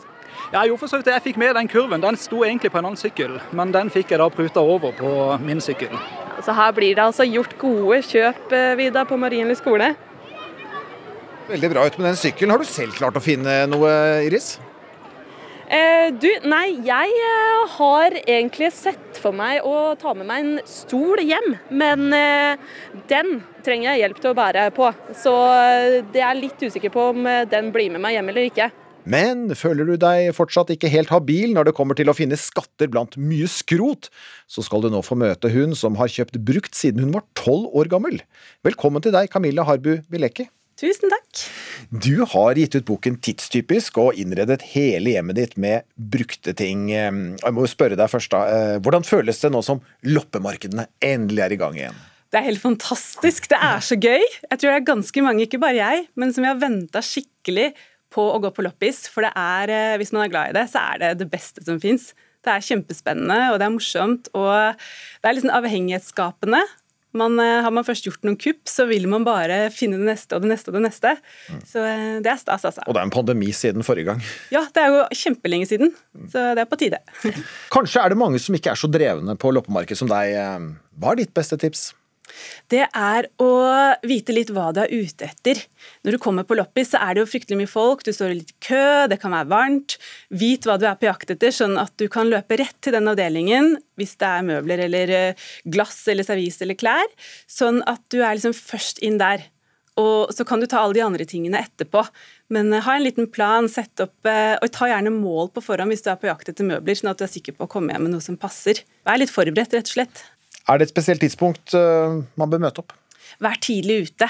[0.53, 1.11] Ja, jo, for så vidt.
[1.13, 2.01] Jeg fikk med den kurven.
[2.01, 5.11] Den sto egentlig på en annen sykkel, men den fikk jeg da pruta over på
[5.45, 5.93] min sykkel.
[6.45, 9.93] Så her blir det altså gjort gode kjøp, Vida, på Marienlyst skole.
[11.49, 12.53] Veldig bra ut med den sykkelen.
[12.53, 13.93] Har du selv klart å finne noe,
[14.25, 14.57] Iris?
[15.69, 20.61] Eh, du, nei, jeg eh, har egentlig sett for meg å ta med meg en
[20.69, 21.59] stol hjem.
[21.69, 22.61] Men eh,
[23.11, 24.89] den trenger jeg hjelp til å bære på.
[25.17, 28.49] Så eh, det er litt usikker på om eh, den blir med meg hjem eller
[28.49, 28.71] ikke.
[29.09, 32.91] Men føler du deg fortsatt ikke helt habil når det kommer til å finne skatter
[32.93, 34.11] blant mye skrot,
[34.51, 37.71] så skal du nå få møte hun som har kjøpt brukt siden hun var tolv
[37.79, 38.21] år gammel.
[38.67, 40.49] Velkommen til deg, Camilla Harbu Bileki.
[40.79, 41.41] Tusen takk.
[41.91, 46.85] Du har gitt ut boken Tidstypisk og innredet hele hjemmet ditt med brukte ting.
[46.93, 48.45] Jeg må jo spørre deg først da,
[48.85, 51.99] Hvordan føles det nå som loppemarkedene endelig er i gang igjen?
[52.29, 53.49] Det er helt fantastisk.
[53.51, 54.21] Det er så gøy.
[54.21, 57.71] Jeg tror det er ganske mange, ikke bare jeg, men som jeg har venta skikkelig
[58.15, 59.05] på å gå på loppis.
[59.13, 61.81] For det er, hvis man er glad i det, så er det det beste som
[61.83, 62.11] fins.
[62.45, 66.61] Det er kjempespennende, og det er morsomt, og det er liksom avhengighetsskapende.
[67.19, 70.45] Man, har man først gjort noen kupp, så vil man bare finne det neste og
[70.45, 71.15] det neste og det neste.
[71.49, 71.63] Mm.
[71.67, 71.85] Så
[72.23, 72.85] det er stas, altså.
[72.85, 74.21] Og det er en pandemi siden forrige gang.
[74.55, 75.95] Ja, det er jo kjempelenge siden.
[76.29, 77.01] Så det er på tide.
[77.75, 80.37] Kanskje er det mange som ikke er så drevne på loppemarked som deg.
[81.01, 81.89] Hva er ditt beste tips?
[82.73, 83.51] Det er å
[84.07, 85.61] vite litt hva du er ute etter.
[86.05, 88.39] Når du kommer på loppis, så er det jo fryktelig mye folk, du står i
[88.41, 89.99] litt kø, det kan være varmt.
[90.31, 93.11] Vit hva du er på jakt etter, sånn at du kan løpe rett til den
[93.11, 95.13] avdelingen hvis det er møbler eller
[95.67, 97.07] glass eller servis eller klær,
[97.51, 99.49] sånn at du er liksom først inn der.
[99.99, 102.05] Og så kan du ta alle de andre tingene etterpå.
[102.55, 106.13] Men ha en liten plan, sett opp, og ta gjerne mål på forhånd hvis du
[106.13, 108.15] er på jakt etter møbler, sånn at du er sikker på å komme hjem med
[108.15, 108.85] noe som passer.
[109.09, 110.23] Vær litt forberedt, rett og slett.
[110.69, 112.93] Er det et spesielt tidspunkt man bør møte opp?
[113.43, 114.27] Vær tidlig ute.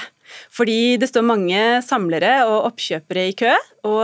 [0.53, 3.53] Fordi det står mange samlere og oppkjøpere i kø.
[3.89, 4.03] Og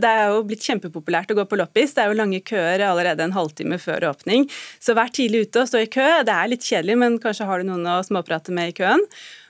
[0.00, 1.92] det er jo blitt kjempepopulært å gå på loppis.
[1.94, 4.46] Det er jo lange køer allerede en halvtime før åpning.
[4.80, 6.06] Så vær tidlig ute og stå i kø.
[6.24, 9.04] Det er litt kjedelig, men kanskje har du noen å småprate med i køen.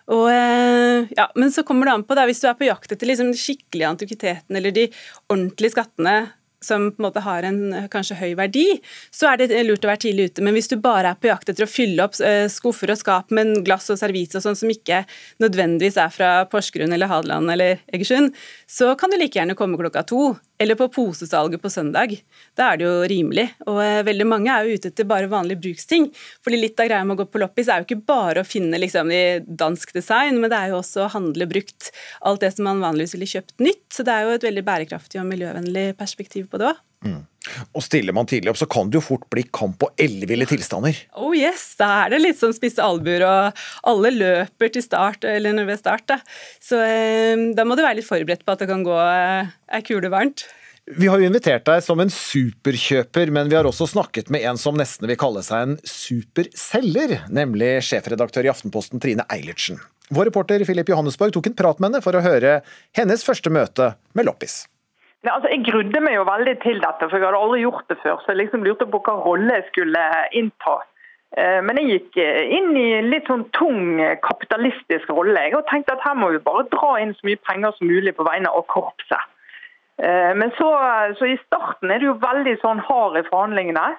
[0.08, 0.26] Og,
[1.12, 3.28] ja, men så kommer det an på, da, hvis du er på jakt etter liksom,
[3.34, 4.86] de skikkelige antikvitetene eller de
[5.28, 6.14] ordentlige skattene
[6.64, 8.66] som på en måte har en kanskje høy verdi,
[9.14, 10.44] så er det lurt å være tidlig ute.
[10.44, 12.18] Men hvis du bare er på jakt etter å fylle opp
[12.52, 15.04] skuffer og skap med glass og servise og sånn som ikke
[15.42, 18.34] nødvendigvis er fra Porsgrunn eller Hadeland eller Egersund,
[18.66, 20.34] så kan du like gjerne komme klokka to.
[20.58, 22.16] Eller på posesalget på søndag.
[22.58, 23.46] Da er det jo rimelig.
[23.70, 26.08] Og eh, veldig mange er jo ute etter bare vanlige bruksting.
[26.44, 28.80] Fordi litt av greia med å gå på loppis er jo ikke bare å finne
[28.82, 31.92] liksom, i dansk design, men det er jo også å handle brukt.
[32.26, 33.86] Alt det som man vanligvis ville kjøpt nytt.
[33.94, 36.84] Så det er jo et veldig bærekraftig og miljøvennlig perspektiv på det òg.
[37.72, 40.96] Og stiller man tidlig opp, så kan det jo fort bli kamp og elleville tilstander.
[41.16, 45.64] Oh yes, da er det litt sånn spisse albuer, og alle løper til start, eller
[45.68, 46.06] ved start.
[46.10, 46.20] Da.
[46.62, 49.84] Så eh, da må du være litt forberedt på at det kan gå eh, ei
[49.86, 50.46] kule varmt.
[50.88, 54.60] Vi har jo invitert deg som en superkjøper, men vi har også snakket med en
[54.60, 59.82] som nesten vil kalle seg en superselger, nemlig sjefredaktør i Aftenposten Trine Eilertsen.
[60.08, 62.62] Vår reporter Philip Johannesborg tok en prat med henne for å høre
[62.96, 64.62] hennes første møte med loppis.
[65.26, 67.98] Nei, altså, jeg grudde meg jo veldig til dette, for jeg hadde aldri gjort det
[68.04, 68.20] før.
[68.22, 70.04] Så jeg liksom lurte på hva rolle jeg skulle
[70.38, 70.76] innta.
[71.36, 75.42] Eh, Men jeg gikk eh, inn i en litt sånn tung eh, kapitalistisk rolle.
[75.44, 78.14] Jeg og tenkte at her må vi bare dra inn så mye penger som mulig
[78.16, 79.34] på vegne av korpset.
[79.98, 80.66] Men så,
[81.18, 83.96] så i starten er du jo veldig sånn hard i forhandlingene.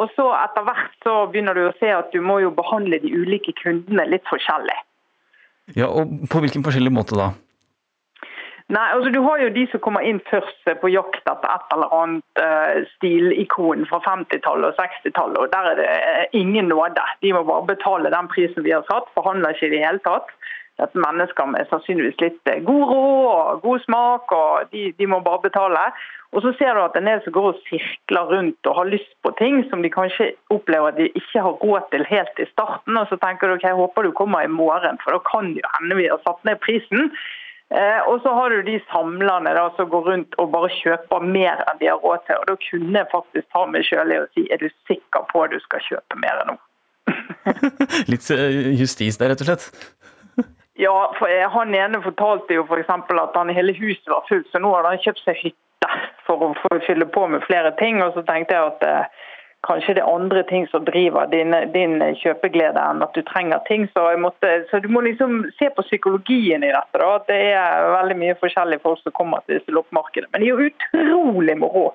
[0.00, 3.10] Og så etter hvert så begynner du å se at du må jo behandle de
[3.12, 4.78] ulike kundene litt forskjellig.
[5.76, 7.28] Ja, og På hvilken forskjellig måte da?
[8.68, 11.70] Nei, altså Du har jo de som kommer inn først eh, på jakt etter et
[11.72, 15.38] eller annet uh, stilikon fra 50-tallet og 60-tallet.
[15.40, 17.06] og Der er det eh, ingen nåde.
[17.24, 19.08] De må bare betale den prisen vi har satt.
[19.16, 20.28] Forhandler ikke i det hele tatt.
[20.78, 25.22] Dette er mennesker med sannsynligvis litt god råd og god smak, og de, de må
[25.24, 25.88] bare betale.
[26.36, 29.10] Og så ser du at en del som går og sirkler rundt og har lyst
[29.24, 33.00] på ting som de kanskje opplever at de ikke har råd til helt i starten.
[33.00, 35.64] Og så tenker du ok, jeg håper du kommer i morgen, for da kan det
[35.64, 37.14] jo hende vi har satt ned prisen.
[37.68, 41.60] Eh, og så har du de samlerne da, som går rundt og bare kjøper mer
[41.66, 42.40] enn de har råd til.
[42.40, 45.44] og Da kunne jeg faktisk ta meg sjøl i å si er du sikker på
[45.44, 46.56] at du skal kjøpe mer nå?
[48.12, 49.68] Litt eh, justis der, rett og slett?
[50.78, 54.48] Ja, for eh, Han ene fortalte jo for eksempel at han hele huset var fullt,
[54.52, 55.88] så nå hadde han kjøpt seg hytte
[56.24, 56.52] for å,
[56.86, 58.00] fylle på med flere ting.
[58.00, 59.10] og Så tenkte jeg at
[59.66, 63.88] kanskje det er andre ting som driver din, din kjøpeglede enn at du trenger ting.
[63.94, 67.00] Så, måtte, så du må liksom se på psykologien i dette.
[67.02, 70.30] da, Det er veldig mye forskjellige folk som kommer til disse loppemarkedene.
[70.32, 71.86] Men de er jo utrolig moro.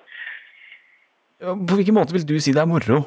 [1.43, 3.03] På hvilken måte vil du si det er moro?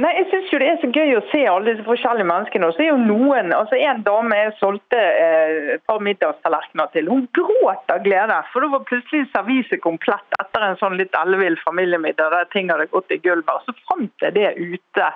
[0.00, 2.68] Nei, jeg syns jo det er så gøy å se alle disse forskjellige menneskene.
[2.70, 7.10] Og så er jo noen altså En dame jeg solgte eh, et par middagstallerkener til.
[7.12, 11.60] Hun gråt av glede, for da var plutselig serviset komplett etter en sånn litt ellevill
[11.60, 13.52] familiemiddag der ting hadde gått i gulvet.
[13.52, 15.12] Og så fant jeg det ute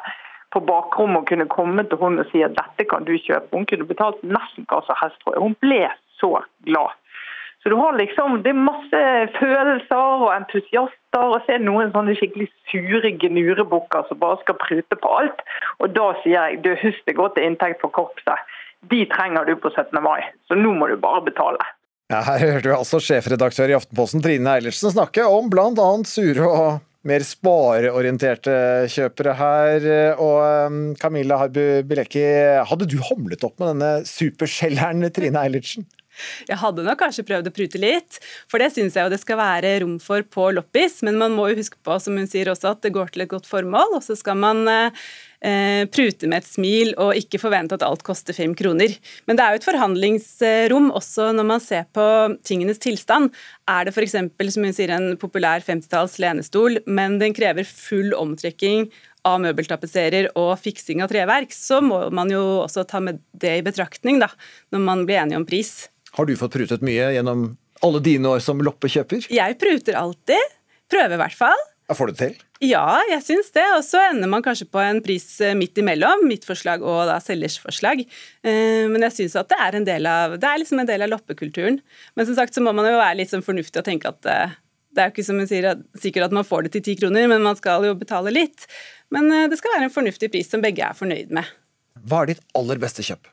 [0.53, 3.49] på bakrommet og kunne komme til hun og si at dette kan du kjøpe.
[3.57, 5.47] Hun kunne betalt nesten hva som helst, tror jeg.
[5.47, 5.83] Hun ble
[6.21, 6.35] så
[6.69, 6.93] glad.
[7.67, 8.99] Så du har liksom, Det er masse
[9.41, 14.55] følelser og entusiaster, og så er det noen sånne skikkelig sure gnurebukker som bare skal
[14.61, 15.43] prute på alt.
[15.83, 18.55] Og da sier jeg du husk det går til inntekt for korpset.
[18.87, 19.99] De trenger du på 17.
[19.99, 21.59] mai, så nå må du bare betale.
[22.15, 26.79] Ja, her hørte vi altså sjefredaktør i Aftenposten Trine Eilertsen snakke om annet sure og
[27.03, 29.91] mer spareorienterte kjøpere her.
[30.23, 32.29] Og um, Camilla Harbu Bilekki,
[32.63, 35.91] hadde du hamlet opp med denne superselgeren Trine Eilertsen?
[36.49, 38.19] Jeg hadde nok kanskje prøvd å prute litt,
[38.51, 41.03] for det syns jeg jo det skal være rom for på loppis.
[41.07, 43.33] Men man må jo huske på, som hun sier også, at det går til et
[43.33, 43.99] godt formål.
[43.99, 48.37] Og så skal man eh, prute med et smil og ikke forvente at alt koster
[48.37, 48.95] fem kroner.
[49.27, 52.07] Men det er jo et forhandlingsrom også når man ser på
[52.47, 53.33] tingenes tilstand.
[53.71, 54.17] Er det f.eks.
[54.55, 58.89] som hun sier, en populær 50-talls lenestol, men den krever full omtrekking
[59.27, 63.67] av møbeltapetserer og fiksing av treverk, så må man jo også ta med det i
[63.67, 64.31] betraktning da,
[64.75, 65.89] når man blir enige om pris.
[66.17, 67.49] Har du fått prutet mye gjennom
[67.85, 69.27] alle dine år som loppekjøper?
[69.33, 70.55] Jeg pruter alltid.
[70.89, 71.65] Prøver i hvert fall.
[71.87, 72.39] Ja, får du det til?
[72.67, 73.65] Ja, jeg syns det.
[73.77, 76.25] Og så ender man kanskje på en pris eh, midt imellom.
[76.27, 78.01] Mitt forslag og da selgers forslag.
[78.43, 81.05] Eh, Men jeg syns at det er en del av det er liksom en del
[81.05, 81.79] av loppekulturen.
[82.17, 84.57] Men som sagt så må man jo være litt sånn fornuftig og tenke at eh,
[84.97, 86.97] det er jo ikke som hun sier, at, sikkert at man får det til ti
[86.97, 88.65] kroner, men man skal jo betale litt.
[89.13, 91.45] Men det skal være en fornuftig pris som begge er fornøyd med.
[92.09, 93.29] Hva er ditt aller beste kjøp?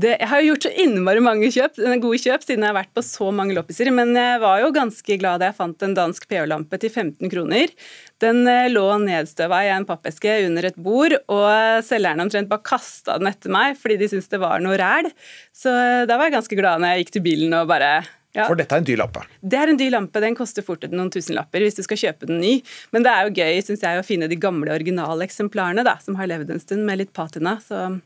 [0.00, 2.92] Det, jeg har jo gjort så innmari mange kjøp, gode kjøp siden jeg har vært
[2.96, 6.28] på så mange loppiser, men jeg var jo ganske glad da jeg fant en dansk
[6.30, 7.74] pH-lampe til 15 kroner.
[8.22, 13.18] Den eh, lå nedstøva i en pappeske under et bord, og selgerne omtrent bare kasta
[13.20, 15.10] den etter meg fordi de syntes det var noe ræl.
[15.56, 17.92] Så eh, da var jeg ganske glad når jeg gikk til bilen og bare
[18.30, 18.44] ja.
[18.46, 19.24] For dette er en dyr lampe?
[19.42, 20.20] Det er en dyr lampe.
[20.22, 22.52] Den koster fort noen tusenlapper hvis du skal kjøpe den ny.
[22.94, 26.14] Men det er jo gøy synes jeg, å finne de gamle originale eksemplarene da, som
[26.20, 27.56] har levd en stund, med litt patina.
[27.64, 27.98] Så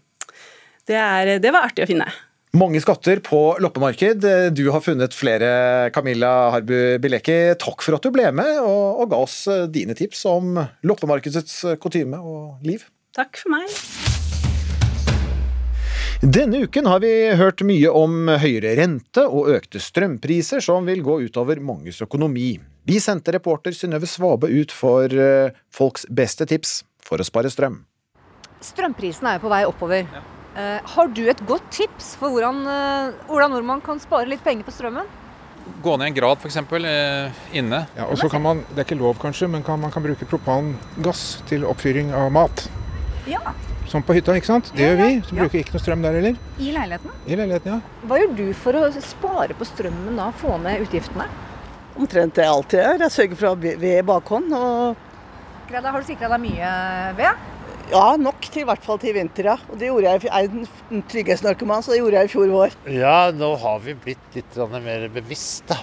[0.89, 2.09] det, er, det var artig å finne.
[2.55, 4.27] Mange skatter på loppemarked.
[4.55, 7.57] Du har funnet flere, Camilla Harbu Bileki.
[7.59, 9.41] Takk for at du ble med og, og ga oss
[9.75, 12.87] dine tips om loppemarkedets kutyme og liv.
[13.15, 13.75] Takk for meg.
[16.25, 21.19] Denne uken har vi hørt mye om høyere rente og økte strømpriser som vil gå
[21.27, 22.55] utover manges økonomi.
[22.89, 27.83] Vi sendte reporter Synnøve Svabe ut for eh, folks beste tips for å spare strøm.
[28.65, 30.09] Strømprisen er jo på vei oppover.
[30.09, 34.67] Eh, har du et godt tips for hvordan eh, Ola Nordmann kan spare litt penger
[34.67, 35.09] på strømmen?
[35.83, 36.57] Gå ned en grad f.eks.
[36.57, 37.85] Eh, inne.
[37.97, 40.29] Ja, og så kan man, Det er ikke lov kanskje, men kan, man kan bruke
[40.29, 42.67] propangass til oppfyring av mat.
[43.27, 43.41] Ja.
[43.89, 44.71] Som på hytta, ikke sant?
[44.77, 45.09] Det gjør vi.
[45.25, 46.37] Så bruker vi ikke noe strøm der heller.
[46.59, 47.17] I leiligheten?
[47.27, 48.05] I leiligheten, ja.
[48.09, 50.29] Hva gjør du for å spare på strømmen da?
[50.41, 51.27] Få ned utgiftene?
[51.95, 53.03] Omtrent det jeg alltid gjør.
[53.07, 54.55] Jeg sørger for å ha ved i bakhånd.
[54.59, 56.71] Og Greta, har du sikra deg mye
[57.17, 57.45] ved?
[57.93, 59.57] Ja, nok til i hvert fall til vinter, ja.
[59.71, 62.79] Og det gjorde jeg, jeg er en trygghetsnarkoman, så det gjorde jeg i fjor vår.
[62.95, 65.81] Ja, nå har vi blitt litt mer bevisst, da.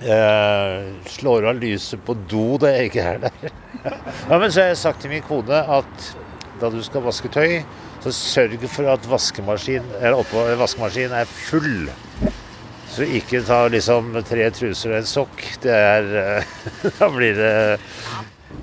[0.00, 3.54] Eh, slår av lyset på do da jeg ikke er der.
[4.30, 6.10] ja, men så har jeg sagt til min kone at
[6.60, 7.60] da du skal vaske tøy,
[8.00, 9.84] så sørg for at vaskemaskin,
[10.60, 11.90] vaskemaskinen er full.
[12.90, 15.44] Så ikke ta liksom tre truser og en sokk.
[15.62, 16.54] Det er eh,
[16.98, 17.52] Da blir det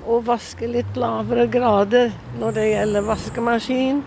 [0.08, 4.00] og vaske litt lavere grader når det gjelder vaskemaskin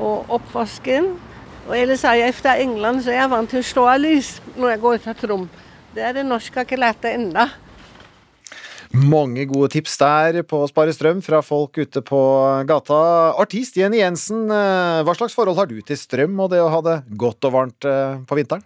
[0.00, 1.12] og oppvasken.
[1.66, 4.36] Og ellers er jeg fra England, så jeg er vant til å slå av lys
[4.56, 5.46] når jeg går ut av et rom.
[5.96, 7.46] Det er det norske har ikke lært det ennå.
[8.96, 12.20] Mange gode tips der på å spare strøm fra folk ute på
[12.68, 13.00] gata.
[13.42, 16.80] Artist Jenny Jensen, eh, hva slags forhold har du til strøm og det å ha
[16.86, 18.64] det godt og varmt eh, på vinteren?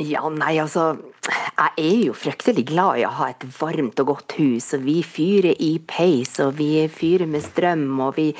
[0.00, 0.94] Ja, nei, altså
[1.28, 5.00] Jeg er jo fryktelig glad i å ha et varmt og godt hus, og vi
[5.04, 8.30] fyrer i peis, og vi fyrer med strøm, og vi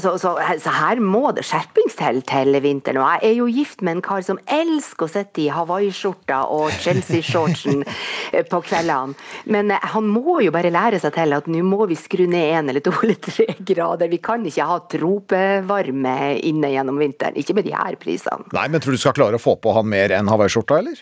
[0.00, 3.00] Så, så, så her må det skjerpings til til vinteren.
[3.00, 6.74] Og jeg er jo gift med en kar som elsker å sitte i hawaiiskjorta og
[6.82, 7.84] Chelsea-shortsen
[8.52, 9.16] på kveldene.
[9.50, 12.54] Men eh, han må jo bare lære seg til at nå må vi skru ned
[12.60, 14.10] én eller to eller tre grader.
[14.12, 16.16] Vi kan ikke ha tropevarme
[16.50, 17.38] inne gjennom vinteren.
[17.40, 18.50] Ikke med de her prisene.
[18.56, 21.00] Nei, men tror du skal klare å få på han mer enn hawaiiskjorta, eller?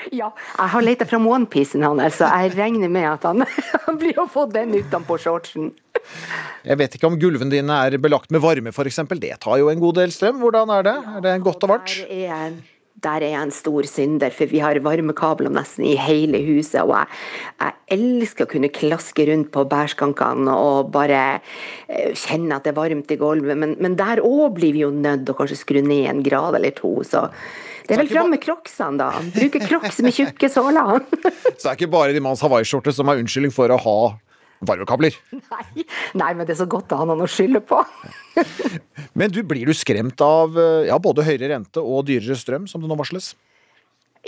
[0.20, 3.44] Ja, jeg har leita fram onepiecen hans, så jeg regner med at han,
[3.86, 5.72] han blir å få den utenpå shortsen.
[6.64, 9.00] Jeg vet ikke om gulvene dine er belagt med varme, f.eks.
[9.20, 10.40] Det tar jo en god del strøm.
[10.42, 10.98] Hvordan er det?
[11.16, 11.94] Er det godt og varmt?
[12.08, 12.56] Der er,
[13.04, 16.82] der er jeg en stor synder, for vi har varmekabler nesten i hele huset.
[16.82, 17.20] Og jeg,
[17.62, 21.22] jeg elsker å kunne klaske rundt på bærskankene og bare
[21.88, 23.60] eh, kjenne at det er varmt i gulvet.
[23.60, 26.60] Men, men der òg blir vi jo nødt til å kanskje skru ned en grad
[26.60, 26.98] eller to.
[27.08, 27.28] Så
[27.90, 29.08] det er vel fram med crocsene, da.
[29.34, 31.00] Bruke crocs med tjukke såler.
[31.58, 33.96] Så det er ikke bare de manns hawaiiskjorte som er unnskyldning for å ha
[34.62, 35.16] varmekabler.
[36.14, 37.80] Nei, men det er så godt å ha noen å skylde på.
[39.18, 42.84] Men du, blir du skremt av eh, ja, både høyere rente og dyrere strøm, som
[42.84, 43.32] det nå varsles?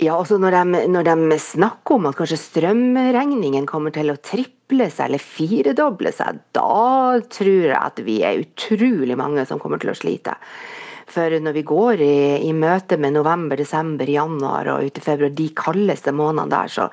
[0.01, 4.89] Ja, altså når de, når de snakker om at kanskje strømregningen kommer til å triple
[4.89, 9.93] seg eller firedoble seg, da tror jeg at vi er utrolig mange som kommer til
[9.93, 10.33] å slite.
[11.13, 15.33] For når vi går i, i møte med november, desember, januar og ut i februar,
[15.35, 16.89] de kaldeste månedene der, så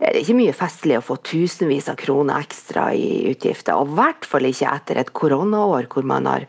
[0.00, 3.76] er det ikke mye festlig å få tusenvis av kroner ekstra i utgifter.
[3.76, 6.46] Og i hvert fall ikke etter et koronaår hvor man har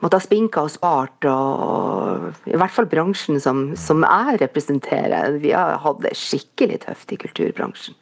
[0.00, 1.28] måttet ha spinka og spart.
[1.30, 5.38] Og i hvert fall bransjen som, som jeg representerer.
[5.42, 7.98] Vi har hatt det skikkelig tøft i kulturbransjen.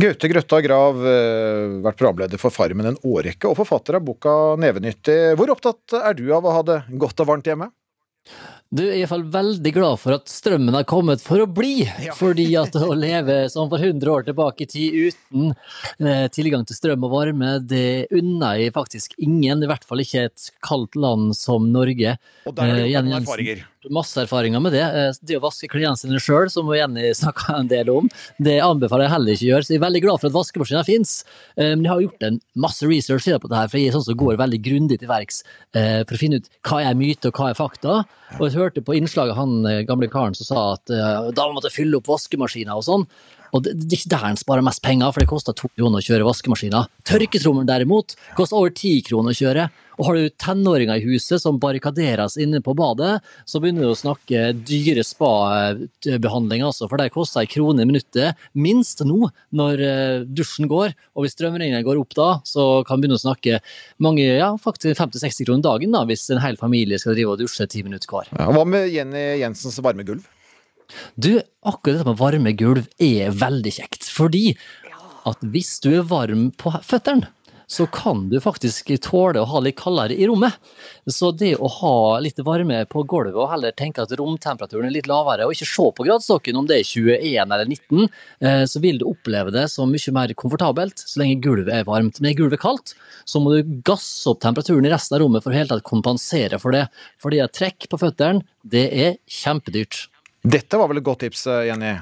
[0.00, 5.36] Gaute Grøtta Grav, eh, vært programleder for Farmen en årrekke og forfatter av boka Nevenyttig.
[5.38, 7.70] Hvor opptatt er du av å ha det godt og varmt hjemme?
[8.72, 11.82] Du er i hvert fall veldig glad for at strømmen har kommet for å bli.
[12.20, 15.50] Fordi at å leve som for 100 år tilbake i tid uten
[16.00, 19.60] eh, tilgang til strøm og varme, det unner jeg faktisk ingen.
[19.60, 22.16] I hvert fall ikke et kaldt land som Norge.
[22.48, 23.60] Og der har du Eh, erfaringer.
[23.92, 24.82] Masse erfaringer med det.
[24.86, 28.08] Eh, Det å vaske klærne sine sjøl, som Jenny snakka en del om,
[28.40, 29.66] det anbefaler jeg heller ikke å gjøre.
[29.68, 31.14] Så jeg er veldig glad for at vaskemaskiner fins.
[31.58, 34.18] Men jeg har gjort en masse research på det her, for jeg er sånn som
[34.22, 35.42] går veldig grundig til verks
[35.76, 38.00] eh, for å finne ut hva er myte og hva er fakta.
[38.38, 41.72] Og jeg hørte på innslaget han eh, gamle karen som sa at uh, da måtte
[41.72, 43.06] fylle opp vaskemaskiner og sånn.
[43.52, 46.00] Og det, det er ikke der han sparer mest penger, for det koster to kroner
[46.00, 46.88] å kjøre vaskemaskiner.
[47.08, 49.68] Tørketrommelen derimot koster over ti kroner å kjøre.
[50.00, 53.98] Og har du tenåringer i huset som barrikaderes inne på badet, så begynner du å
[53.98, 60.24] snakke dyre spa-behandling, altså, for det koster ei krone i minuttet, minst nå, når eh,
[60.24, 60.96] dusjen går.
[61.12, 63.60] Og hvis strømregningen går opp da, så kan du begynne å snakke
[64.02, 67.68] mange, ja, faktisk 50-60 kroner dagen, da, hvis en hel familie skal drive og dusje
[67.68, 68.32] ti minutter hver.
[68.32, 70.24] Ja, hva med Jenny Jensens varmegulv?
[71.14, 74.52] Du, akkurat dette med varme gulv er veldig kjekt, fordi
[75.28, 77.30] at hvis du er varm på føttene,
[77.72, 80.58] så kan du faktisk tåle å ha litt kaldere i rommet.
[81.08, 85.08] Så det å ha litt varme på gulvet og heller tenke at romtemperaturen er litt
[85.08, 88.10] lavere, og ikke se på gradestokken om det er 21 eller 19,
[88.44, 92.20] eh, så vil du oppleve det som mye mer komfortabelt så lenge gulvet er varmt.
[92.20, 95.54] Men er gulvet kaldt, så må du gasse opp temperaturen i resten av rommet for
[95.54, 96.86] å helt tatt kompensere for det.
[97.22, 100.10] Fordi trekk på føttene, det er kjempedyrt.
[100.42, 101.92] Dette var vel et godt tips, eh, Jenny?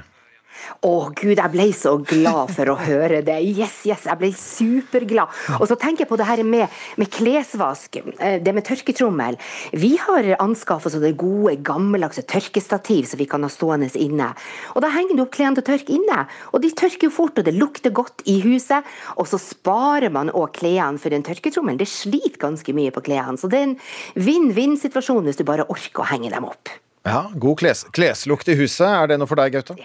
[0.81, 3.37] Å gud, jeg ble så glad for å høre det.
[3.45, 5.29] Yes, yes, jeg ble superglad.
[5.59, 9.37] Og så tenker jeg på det her med, med klesvask, eh, det med tørketrommel.
[9.77, 14.33] Vi har anskaffet oss det gode, gammeldagse tørkestativ som vi kan ha stående inne.
[14.73, 16.25] Og da henger du opp klærne til tørk inne.
[16.51, 18.81] Og de tørker jo fort, og det lukter godt i huset.
[19.21, 21.77] Og så sparer man òg klærne for en tørketrommel.
[21.77, 23.37] Det sliter ganske mye på klærne.
[23.37, 23.81] Så det er en
[24.17, 26.73] vinn-vinn-situasjon hvis du bare orker å henge dem opp.
[27.07, 29.77] Ja, God kles kleslukt i huset, er det noe for deg, Gaute?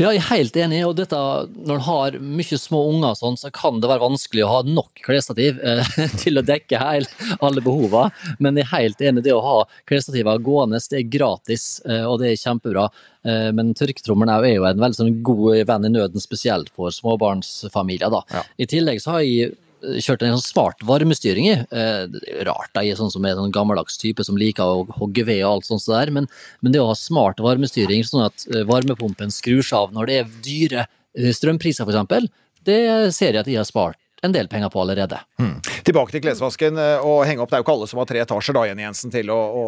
[0.00, 0.80] Ja, jeg er helt enig.
[0.82, 1.16] og dette,
[1.54, 5.02] Når en har mye små unger, sånn, så kan det være vanskelig å ha nok
[5.06, 5.92] klesstativ eh,
[6.22, 7.06] til å dekke heil,
[7.38, 8.10] alle behovene.
[8.42, 9.24] Men jeg er helt enig.
[9.28, 12.88] Det å ha klesstativer gående det er gratis, eh, og det er kjempebra.
[13.22, 18.10] Eh, men tørketrommelen er jo en veldig sånn god venn i nøden, spesielt for småbarnsfamilier.
[18.10, 18.42] da.
[18.58, 21.56] I tillegg så har jeg kjørt en sånn varmestyring i.
[21.70, 22.18] Eh,
[22.48, 25.60] rart, jeg er sånn som er sånn gammeldags type som liker å hogge ved og
[25.60, 26.28] alt sånt der, men,
[26.60, 30.18] men det å ha smart varmestyring, sånn at eh, varmepumpen skrur seg av når det
[30.20, 32.30] er dyre eh, strømpriser f.eks.,
[32.68, 32.80] det
[33.16, 35.18] ser jeg at de har spart en del penger på allerede.
[35.40, 35.54] Mm.
[35.86, 37.50] Tilbake til klesvasken og henge opp.
[37.50, 39.64] Det er jo ikke alle som har tre etasjer da, Jenny Jensen, til å, å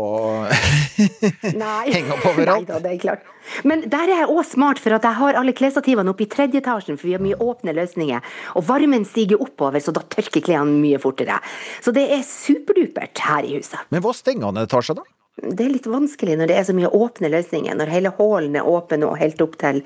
[1.95, 2.67] henge opp overalt.
[2.67, 3.31] Nei da, det er klart.
[3.69, 6.61] Men der er jeg òg smart, for at jeg har alle klesstativene oppe i tredje
[6.63, 8.29] etasjen, for vi har mye åpne løsninger.
[8.59, 11.41] Og varmen stiger oppover, så da tørker klærne mye fortere.
[11.83, 13.81] Så det er superdupert her i huset.
[13.95, 15.07] Men hva stenger han etasje, da?
[15.33, 18.67] Det er litt vanskelig når det er så mye åpne løsninger, når hele hallen er
[18.69, 19.79] åpen og helt opp til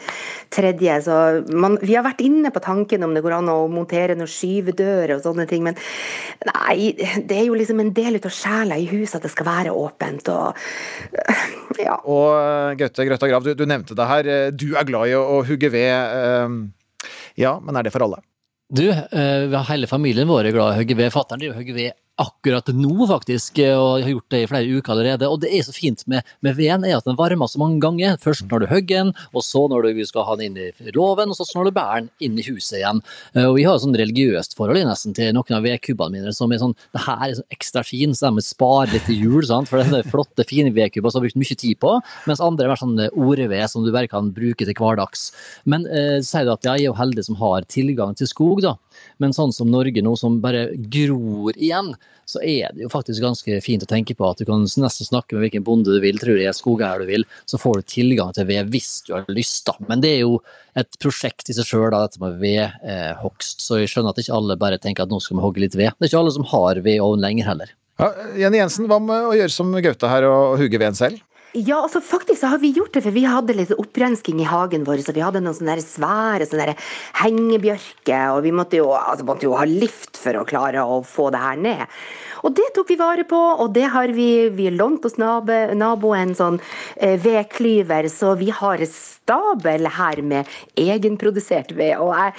[0.53, 0.97] tredje.
[1.07, 1.18] Så
[1.55, 5.14] man, vi har vært inne på tanken om det går an å montere noen skyvedører
[5.14, 5.78] og sånne ting, men
[6.51, 9.74] nei, det er jo liksom en del av sjela i huset at det skal være
[9.76, 10.59] åpent og
[11.78, 11.94] ja.
[12.03, 14.30] Og eh, Gaute Grøtta Grav, du, du nevnte det her.
[14.51, 15.92] Du er glad i å, å hugge ved.
[15.94, 17.07] eh,
[17.38, 18.18] Ja, men er det for alle?
[18.66, 21.14] Du, hele familien vår er glad i å hogge ved.
[21.14, 24.49] Fatter'n driver og hogger ved akkurat nå, faktisk, eh, og jeg har gjort det i
[24.49, 25.29] flere uker allerede.
[25.29, 28.17] Og det er så fint med, med veden, er at den varmer så mange ganger.
[28.23, 31.29] Først når du hogger den, og så når du skal ha den inn i låven,
[31.33, 33.03] og så når du bærer den inn i huset igjen.
[33.35, 36.53] Eh, Og vi har et sånn religiøst forhold nesten til noen av vedkubbene mine som
[36.53, 39.43] er sånn Det her er sånn ekstra fin, så de må spare litt til jul,
[39.47, 39.69] sant?
[39.69, 41.93] for det er flotte, fine vedkubber som har brukt mye tid på,
[42.27, 45.29] mens andre er mer sånn ordved som du bare kan bruke til hverdags.
[45.69, 48.75] Men eh, sier du at jeg er jo heldig som har tilgang til skog, da.
[49.22, 51.94] Men sånn som Norge nå, som bare gror igjen,
[52.26, 55.36] så er det jo faktisk ganske fint å tenke på at du kan nesten snakke
[55.36, 58.49] med hvilken bonde du vil, tror jeg, skogeier du vil, så får du tilgang til
[58.49, 59.76] ved hvis du har lyst, da.
[59.86, 60.40] Men det er jo
[60.76, 64.80] et prosjekt i seg sjøl, dette med vedhogst, så jeg skjønner at ikke alle bare
[64.82, 65.94] tenker at nå skal vi hogge litt ved.
[65.94, 67.72] Det er ikke alle som har vedovn lenger heller.
[67.97, 71.22] Ja, Jenny Jensen, hva med å gjøre som Gaute her og hugge veden selv?
[71.57, 74.82] Ja, altså faktisk så har vi gjort det, for vi hadde litt opprensking i hagen
[74.84, 76.74] vår, så vi hadde noen sånne svære sånne
[77.22, 81.30] hengebjørker, og vi måtte jo, altså, måtte jo ha lift for å klare å få
[81.32, 81.96] det her ned.
[82.45, 86.34] Og det tok vi vare på, og det har vi, vi lånt hos nabo, naboen
[86.37, 86.59] sånn
[86.97, 91.97] eh, vedklyver, så vi har stabel her med egenprodusert ved.
[92.03, 92.37] Og jeg,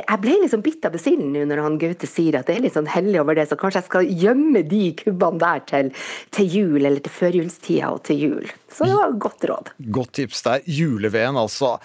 [0.00, 2.76] jeg ble liksom bitt av besillen nå når han Gaute sier at det er litt
[2.76, 5.92] sånn hellig over det, så kanskje jeg skal gjemme de kubbene der til,
[6.34, 8.54] til jul, eller til førjulstida og til jul.
[8.70, 9.74] Så det var et godt råd.
[9.92, 10.64] Godt tips der.
[10.70, 11.76] Juleveden, altså.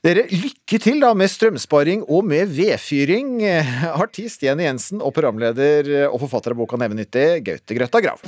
[0.00, 3.34] Dere, lykke til da med strømsparing og med vedfyring.
[3.92, 8.24] Artist Jenny Jensen og programleder og forfatter av boka Nevenyttig, Gaute Grøtta Grav.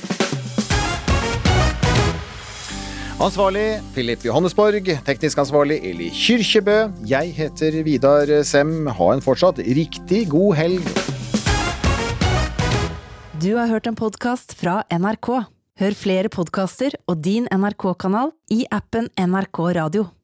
[3.25, 4.93] Ansvarlig Philip Johannesborg.
[5.09, 6.79] Teknisk ansvarlig Eli Kyrkjebø.
[7.09, 8.77] Jeg heter Vidar Sem.
[8.93, 10.95] Ha en fortsatt riktig god helg.
[13.41, 15.39] Du har hørt en podkast fra NRK.
[15.81, 20.13] Hør flere podkaster og din NRK-kanal i appen NRK Radio.